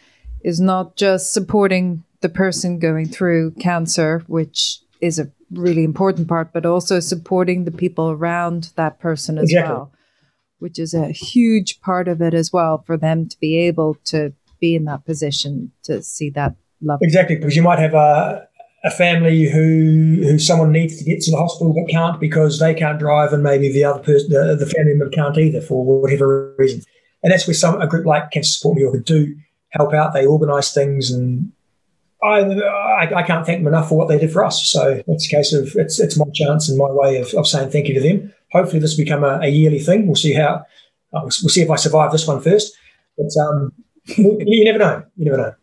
is 0.43 0.59
not 0.59 0.95
just 0.95 1.33
supporting 1.33 2.03
the 2.21 2.29
person 2.29 2.79
going 2.79 3.07
through 3.07 3.51
cancer, 3.51 4.23
which 4.27 4.79
is 5.01 5.19
a 5.19 5.31
really 5.51 5.83
important 5.83 6.27
part, 6.27 6.53
but 6.53 6.65
also 6.65 6.99
supporting 6.99 7.65
the 7.65 7.71
people 7.71 8.09
around 8.11 8.71
that 8.75 8.99
person 8.99 9.37
as 9.37 9.45
exactly. 9.45 9.73
well. 9.73 9.91
which 10.59 10.79
is 10.79 10.93
a 10.93 11.09
huge 11.11 11.81
part 11.81 12.07
of 12.07 12.21
it 12.21 12.33
as 12.33 12.53
well 12.53 12.83
for 12.85 12.97
them 12.97 13.27
to 13.27 13.37
be 13.39 13.57
able 13.57 13.95
to 14.05 14.31
be 14.59 14.75
in 14.75 14.85
that 14.85 15.03
position 15.05 15.71
to 15.83 16.01
see 16.01 16.29
that 16.29 16.55
love. 16.81 16.99
Exactly, 17.01 17.35
because 17.35 17.55
you 17.55 17.63
might 17.63 17.79
have 17.79 17.93
a, 17.95 18.47
a 18.83 18.91
family 18.91 19.49
who 19.49 20.23
who 20.23 20.39
someone 20.39 20.71
needs 20.71 20.97
to 20.97 21.03
get 21.03 21.21
to 21.21 21.31
the 21.31 21.37
hospital 21.37 21.73
but 21.73 21.91
can't 21.91 22.19
because 22.19 22.59
they 22.59 22.73
can't 22.73 22.99
drive, 22.99 23.33
and 23.33 23.43
maybe 23.43 23.71
the 23.71 23.83
other 23.83 24.01
person, 24.01 24.29
the, 24.29 24.55
the 24.55 24.65
family 24.65 24.93
member 24.93 25.09
can't 25.09 25.37
either 25.37 25.61
for 25.61 25.83
whatever 25.83 26.55
reason. 26.57 26.81
And 27.23 27.31
that's 27.31 27.47
where 27.47 27.53
some 27.53 27.79
a 27.79 27.87
group 27.87 28.05
like 28.05 28.31
Cancer 28.31 28.51
Support 28.51 28.77
New 28.77 28.85
Mallorca 28.85 29.03
do 29.03 29.35
help 29.69 29.93
out. 29.93 30.13
They 30.13 30.25
organise 30.25 30.73
things, 30.73 31.11
and 31.11 31.51
I, 32.23 32.39
I, 32.39 33.15
I 33.17 33.23
can't 33.23 33.45
thank 33.45 33.59
them 33.59 33.67
enough 33.67 33.89
for 33.89 33.97
what 33.97 34.07
they 34.07 34.17
did 34.17 34.31
for 34.31 34.43
us. 34.43 34.65
So 34.65 35.03
it's 35.07 35.27
a 35.27 35.35
case 35.35 35.53
of 35.53 35.75
it's 35.75 35.99
it's 35.99 36.17
my 36.17 36.25
chance 36.33 36.67
and 36.67 36.77
my 36.77 36.89
way 36.89 37.17
of, 37.17 37.33
of 37.35 37.47
saying 37.47 37.69
thank 37.69 37.87
you 37.87 37.93
to 37.93 38.01
them. 38.01 38.33
Hopefully, 38.51 38.79
this 38.79 38.97
will 38.97 39.05
become 39.05 39.23
a, 39.23 39.39
a 39.41 39.47
yearly 39.47 39.79
thing. 39.79 40.07
We'll 40.07 40.15
see 40.15 40.33
how 40.33 40.65
uh, 41.13 41.21
we'll 41.21 41.29
see 41.29 41.61
if 41.61 41.69
I 41.69 41.75
survive 41.75 42.11
this 42.11 42.27
one 42.27 42.41
first. 42.41 42.75
But 43.15 43.29
um, 43.39 43.73
you 44.05 44.65
never 44.65 44.79
know. 44.79 45.03
You 45.17 45.25
never 45.25 45.37
know. 45.37 45.55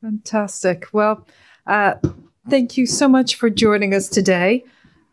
Fantastic. 0.00 0.86
Well, 0.92 1.26
uh, 1.66 1.94
thank 2.48 2.76
you 2.76 2.86
so 2.86 3.08
much 3.08 3.34
for 3.36 3.50
joining 3.50 3.94
us 3.94 4.08
today. 4.08 4.64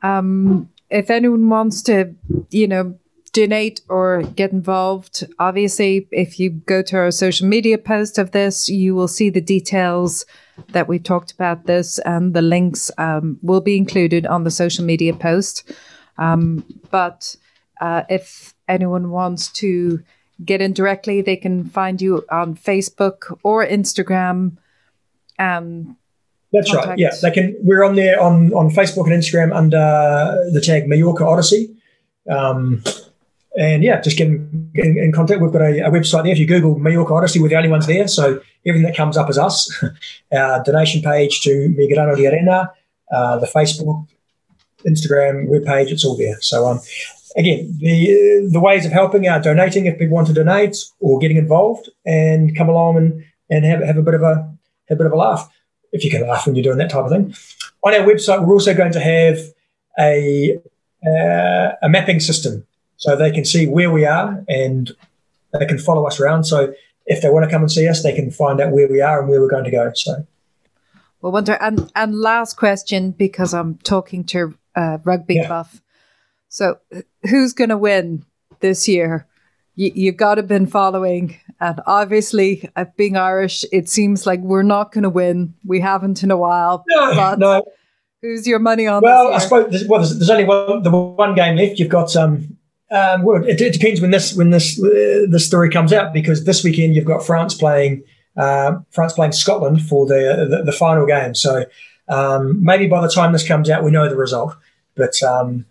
Um, 0.02 0.70
if 0.90 1.10
anyone 1.10 1.50
wants 1.50 1.82
to, 1.84 2.16
you 2.52 2.68
know, 2.68 2.98
donate 3.34 3.82
or 3.90 4.24
get 4.36 4.52
involved, 4.52 5.28
obviously, 5.40 6.08
if 6.12 6.40
you 6.40 6.50
go 6.50 6.82
to 6.82 6.98
our 6.98 7.12
social 7.12 7.48
media 7.48 7.78
post 7.78 8.18
of 8.18 8.32
this, 8.32 8.70
you 8.70 8.96
will 8.96 9.08
see 9.08 9.30
the 9.30 9.42
details 9.42 10.26
that 10.70 10.88
we 10.88 11.00
talked 11.00 11.34
about 11.34 11.66
this, 11.66 12.00
and 12.00 12.34
the 12.34 12.42
links 12.42 12.90
um, 12.98 13.38
will 13.42 13.62
be 13.62 13.76
included 13.76 14.26
on 14.26 14.44
the 14.44 14.52
social 14.52 14.86
media 14.86 15.14
post. 15.14 15.70
Um, 16.18 16.64
but 16.92 17.36
uh, 17.82 18.04
if 18.10 18.54
anyone 18.70 19.10
wants 19.10 19.50
to 19.54 20.02
get 20.44 20.62
in 20.62 20.72
directly, 20.72 21.22
they 21.22 21.36
can 21.36 21.66
find 21.66 22.02
you 22.02 22.24
on 22.32 22.56
Facebook 22.56 23.38
or 23.44 23.66
Instagram. 23.66 24.58
Um, 25.38 25.98
That's 26.56 26.72
contact. 26.72 26.88
right. 26.88 27.00
Yeah, 27.00 27.12
they 27.22 27.32
can. 27.32 27.56
We're 27.62 27.84
on 27.84 27.96
there 27.96 28.22
on 28.22 28.54
on 28.54 28.70
Facebook 28.70 29.12
and 29.12 29.14
Instagram 29.14 29.56
under 29.56 29.78
the 30.52 30.62
tag 30.62 30.88
Mallorca 30.88 31.26
Odyssey. 31.26 31.76
Um, 32.30 32.84
and 33.58 33.84
yeah, 33.84 34.02
just 34.02 34.18
get 34.18 34.28
in, 34.28 34.72
in, 34.76 34.98
in 34.98 35.12
contact. 35.12 35.42
We've 35.42 35.52
got 35.52 35.62
a, 35.62 35.86
a, 35.86 35.90
website 35.90 36.24
there. 36.24 36.34
If 36.34 36.40
you 36.40 36.48
Google 36.48 36.78
Mallorca 36.78 37.14
Odyssey, 37.14 37.40
we're 37.40 37.50
the 37.50 37.56
only 37.56 37.70
ones 37.70 37.88
there. 37.88 38.08
So 38.08 38.42
everything 38.66 38.86
that 38.88 38.98
comes 38.98 39.18
up 39.18 39.30
is 39.30 39.38
us. 39.38 39.84
Our 40.34 40.64
donation 40.66 41.02
page 41.02 41.42
to 41.42 41.74
Migrano 41.78 42.16
de 42.16 42.28
Arena, 42.28 42.72
uh, 43.12 43.40
the 43.40 43.48
Facebook, 43.48 44.08
Instagram 44.86 45.48
webpage, 45.48 45.92
it's 45.92 46.04
all 46.04 46.18
there. 46.18 46.40
So 46.42 46.68
um, 46.68 46.80
again, 47.38 47.78
the 47.80 48.50
the 48.52 48.60
ways 48.60 48.86
of 48.86 48.92
helping 48.92 49.28
are 49.28 49.42
donating 49.42 49.86
if 49.86 49.98
people 49.98 50.16
want 50.16 50.28
to 50.28 50.34
donate 50.34 50.78
or 51.00 51.20
getting 51.20 51.38
involved 51.38 51.90
and 52.06 52.56
come 52.56 52.70
along 52.70 52.98
and, 52.98 53.24
and 53.50 53.66
have, 53.66 53.84
have 53.84 53.98
a 53.98 54.04
bit 54.04 54.16
of 54.16 54.22
a 54.22 54.36
have 54.90 54.98
a 54.98 55.04
bit 55.04 55.08
of 55.08 55.14
a 55.14 55.18
laugh 55.18 55.50
if 55.92 56.04
you 56.04 56.12
can 56.12 56.28
laugh 56.28 56.46
when 56.46 56.56
you're 56.56 56.64
doing 56.64 56.78
that 56.78 56.90
type 56.90 57.06
of 57.06 57.12
thing. 57.12 57.34
On 57.84 57.94
our 57.94 58.06
website, 58.06 58.46
we're 58.46 58.54
also 58.54 58.74
going 58.74 58.92
to 58.94 59.00
have 59.00 59.40
a 60.00 60.60
uh, 61.06 61.76
a 61.82 61.90
mapping 61.90 62.20
system 62.20 62.66
so 62.98 63.16
they 63.16 63.32
can 63.32 63.46
see 63.46 63.68
where 63.68 63.92
we 63.92 64.06
are 64.06 64.44
and 64.48 64.92
they 65.54 65.66
can 65.66 65.78
follow 65.78 66.06
us 66.06 66.20
around. 66.20 66.46
So 66.46 66.74
if 67.06 67.22
they 67.22 67.30
want 67.30 67.46
to 67.46 67.52
come 67.52 67.62
and 67.62 67.72
see 67.72 67.88
us, 67.88 68.04
they 68.04 68.14
can 68.14 68.32
find 68.32 68.60
out 68.60 68.72
where 68.72 68.88
we 68.88 69.02
are 69.02 69.20
and 69.20 69.30
where 69.30 69.40
we're 69.40 69.50
going 69.50 69.66
to 69.66 69.72
go. 69.72 69.92
So, 69.94 70.26
well, 71.22 71.32
wonder 71.32 71.58
and 71.62 71.92
and 71.96 72.16
last 72.16 72.58
question 72.58 73.12
because 73.12 73.54
I'm 73.54 73.78
talking 73.80 74.24
to 74.26 74.56
uh, 74.76 74.98
rugby 75.04 75.36
yeah. 75.36 75.48
buff. 75.48 75.82
So, 76.50 76.80
who's 77.30 77.54
going 77.54 77.70
to 77.70 77.78
win 77.78 78.26
this 78.60 78.88
year? 78.88 79.28
You, 79.76 79.92
you've 79.94 80.18
got 80.18 80.36
to 80.36 80.44
been 80.44 80.68
following, 80.68 81.38
and 81.60 81.82
obviously, 81.86 82.70
uh, 82.76 82.86
being 82.98 83.18
Irish, 83.18 83.66
it 83.72 83.90
seems 83.90 84.26
like 84.26 84.40
we're 84.42 84.64
not 84.64 84.92
going 84.92 85.04
to 85.04 85.10
win. 85.10 85.54
We 85.66 85.80
haven't 85.80 86.24
in 86.24 86.32
a 86.32 86.38
while. 86.38 86.84
No, 86.88 87.36
no. 87.36 87.64
Who's 88.22 88.48
your 88.48 88.60
money 88.60 88.88
on? 88.88 89.04
Well, 89.04 89.34
I 89.34 89.38
suppose 89.38 89.70
there's, 89.70 89.88
well, 89.88 90.00
there's, 90.00 90.18
there's 90.18 90.30
only 90.30 90.46
one, 90.46 90.84
the 90.84 90.90
one 90.90 91.36
game 91.36 91.56
left. 91.56 91.80
You've 91.80 91.90
got 91.90 92.16
um, 92.16 92.58
um, 92.92 93.24
well, 93.24 93.44
it, 93.44 93.60
it, 93.62 93.74
depends 93.74 94.02
when 94.02 94.12
this 94.12 94.36
when 94.36 94.52
this 94.52 94.82
uh, 94.82 95.26
this 95.30 95.46
story 95.46 95.70
comes 95.70 95.92
out 95.92 96.14
because 96.14 96.46
this 96.46 96.64
weekend 96.64 96.96
you've 96.96 97.06
got 97.06 97.26
France 97.26 97.54
playing 97.54 98.04
uh, 98.38 98.78
France 98.92 99.14
playing 99.14 99.32
Scotland 99.32 99.82
for 99.82 100.06
the 100.06 100.48
the, 100.50 100.64
the 100.64 100.72
final 100.72 101.06
game. 101.06 101.36
So 101.36 101.66
um, 102.08 102.64
maybe 102.64 102.88
by 102.88 103.02
the 103.02 103.10
time 103.10 103.32
this 103.32 103.48
comes 103.48 103.70
out, 103.70 103.84
we 103.84 103.92
know 103.92 104.08
the 104.08 104.16
result. 104.16 104.56
But 104.96 105.22
um, 105.24 105.66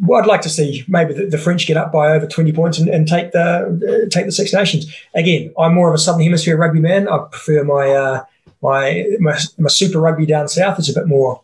well, 0.00 0.20
I'd 0.20 0.26
like 0.26 0.42
to 0.42 0.50
see 0.50 0.84
maybe 0.88 1.14
the, 1.14 1.26
the, 1.26 1.38
French 1.38 1.66
get 1.66 1.76
up 1.76 1.90
by 1.90 2.12
over 2.12 2.26
twenty 2.26 2.52
points 2.52 2.78
and, 2.78 2.88
and 2.88 3.08
take 3.08 3.32
the 3.32 4.04
uh, 4.04 4.10
take 4.10 4.26
the 4.26 4.32
Six 4.32 4.52
Nations. 4.52 4.92
Again, 5.14 5.52
I'm 5.58 5.74
more 5.74 5.88
of 5.88 5.94
a 5.94 5.98
Southern 5.98 6.22
Hemisphere 6.22 6.56
rugby 6.56 6.80
man. 6.80 7.08
I 7.08 7.18
prefer 7.30 7.64
my 7.64 7.90
uh, 7.90 8.24
my, 8.60 9.06
my 9.20 9.38
my 9.58 9.68
Super 9.68 10.00
Rugby 10.00 10.26
down 10.26 10.48
south. 10.48 10.78
It's 10.78 10.90
a 10.90 10.94
bit 10.94 11.06
more 11.06 11.40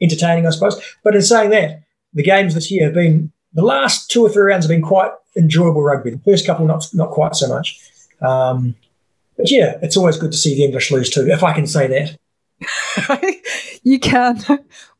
entertaining, 0.00 0.46
I 0.46 0.50
suppose. 0.50 0.80
But 1.02 1.14
in 1.14 1.22
saying 1.22 1.50
that, 1.50 1.82
the 2.14 2.22
games 2.22 2.54
this 2.54 2.70
year 2.70 2.86
have 2.86 2.94
been 2.94 3.30
the 3.52 3.62
last 3.62 4.10
two 4.10 4.22
or 4.22 4.30
three 4.30 4.44
rounds 4.44 4.64
have 4.64 4.70
been 4.70 4.82
quite 4.82 5.12
enjoyable 5.36 5.82
rugby. 5.82 6.10
The 6.10 6.18
first 6.18 6.46
couple, 6.46 6.66
not 6.66 6.88
not 6.94 7.10
quite 7.10 7.36
so 7.36 7.48
much. 7.48 7.78
Um, 8.20 8.74
but 9.36 9.50
yeah, 9.50 9.78
it's 9.82 9.96
always 9.96 10.16
good 10.16 10.32
to 10.32 10.38
see 10.38 10.54
the 10.54 10.64
English 10.64 10.90
lose 10.90 11.10
too, 11.10 11.26
if 11.28 11.42
I 11.42 11.52
can 11.52 11.66
say 11.66 11.86
that. 11.88 12.16
you 13.82 13.98
can. 13.98 14.42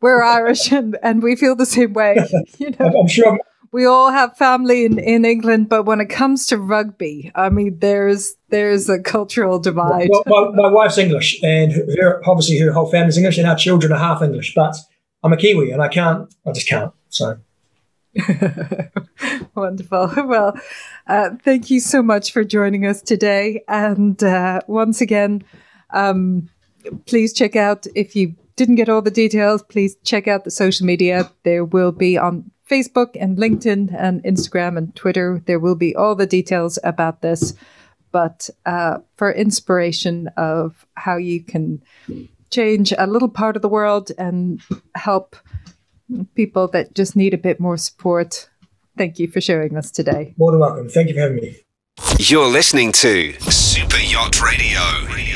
We're 0.00 0.22
Irish 0.22 0.72
and, 0.72 0.98
and 1.02 1.22
we 1.22 1.36
feel 1.36 1.56
the 1.56 1.66
same 1.66 1.92
way. 1.92 2.16
You 2.58 2.70
know, 2.78 3.00
I'm 3.00 3.08
sure. 3.08 3.38
We 3.72 3.86
all 3.86 4.10
have 4.10 4.36
family 4.36 4.84
in, 4.84 4.98
in 4.98 5.24
England, 5.24 5.68
but 5.68 5.84
when 5.84 6.00
it 6.00 6.06
comes 6.06 6.46
to 6.46 6.58
rugby, 6.58 7.32
I 7.34 7.48
mean, 7.48 7.78
there's 7.78 8.34
there's 8.50 8.88
a 8.88 9.00
cultural 9.00 9.58
divide. 9.58 10.10
Well, 10.10 10.52
my, 10.52 10.62
my 10.62 10.68
wife's 10.68 10.98
English, 10.98 11.42
and 11.42 11.72
her, 11.72 12.20
obviously 12.26 12.58
her 12.58 12.70
whole 12.72 12.90
family's 12.90 13.16
English, 13.16 13.38
and 13.38 13.48
our 13.48 13.56
children 13.56 13.92
are 13.92 13.98
half 13.98 14.20
English. 14.20 14.52
But 14.54 14.76
I'm 15.24 15.32
a 15.32 15.36
Kiwi, 15.36 15.70
and 15.70 15.80
I 15.80 15.88
can't. 15.88 16.32
I 16.46 16.52
just 16.52 16.68
can't. 16.68 16.92
So. 17.08 17.38
Wonderful. 19.54 20.12
Well, 20.16 20.54
uh, 21.06 21.30
thank 21.42 21.70
you 21.70 21.80
so 21.80 22.02
much 22.02 22.32
for 22.32 22.44
joining 22.44 22.86
us 22.86 23.00
today. 23.00 23.64
And 23.68 24.22
uh, 24.22 24.60
once 24.66 25.00
again, 25.00 25.44
um, 25.90 26.48
please 27.06 27.32
check 27.32 27.56
out, 27.56 27.86
if 27.94 28.14
you 28.16 28.34
didn't 28.56 28.76
get 28.76 28.88
all 28.88 29.02
the 29.02 29.10
details, 29.10 29.62
please 29.62 29.96
check 30.04 30.28
out 30.28 30.44
the 30.44 30.50
social 30.50 30.86
media. 30.86 31.30
There 31.42 31.64
will 31.64 31.92
be 31.92 32.18
on 32.18 32.50
Facebook 32.68 33.16
and 33.20 33.36
LinkedIn 33.36 33.94
and 33.98 34.22
Instagram 34.24 34.78
and 34.78 34.94
Twitter, 34.96 35.42
there 35.46 35.58
will 35.58 35.74
be 35.74 35.94
all 35.94 36.14
the 36.14 36.26
details 36.26 36.78
about 36.84 37.20
this. 37.20 37.54
But 38.12 38.48
uh, 38.66 38.98
for 39.16 39.32
inspiration 39.32 40.28
of 40.36 40.86
how 40.94 41.16
you 41.16 41.42
can 41.42 41.82
change 42.50 42.92
a 42.96 43.06
little 43.06 43.28
part 43.28 43.56
of 43.56 43.62
the 43.62 43.68
world 43.68 44.10
and 44.18 44.60
help 44.94 45.36
people 46.34 46.68
that 46.68 46.94
just 46.94 47.16
need 47.16 47.34
a 47.34 47.38
bit 47.38 47.58
more 47.58 47.76
support. 47.76 48.48
Thank 48.98 49.18
you 49.18 49.28
for 49.28 49.40
sharing 49.40 49.74
this 49.74 49.90
today. 49.90 50.34
More 50.36 50.52
than 50.52 50.60
welcome. 50.60 50.88
Thank 50.88 51.08
you 51.08 51.14
for 51.14 51.20
having 51.20 51.36
me. 51.36 51.56
You're 52.18 52.48
listening 52.48 52.92
to 52.92 53.32
Super 53.50 53.98
Yacht 53.98 54.40
Radio. 54.42 55.31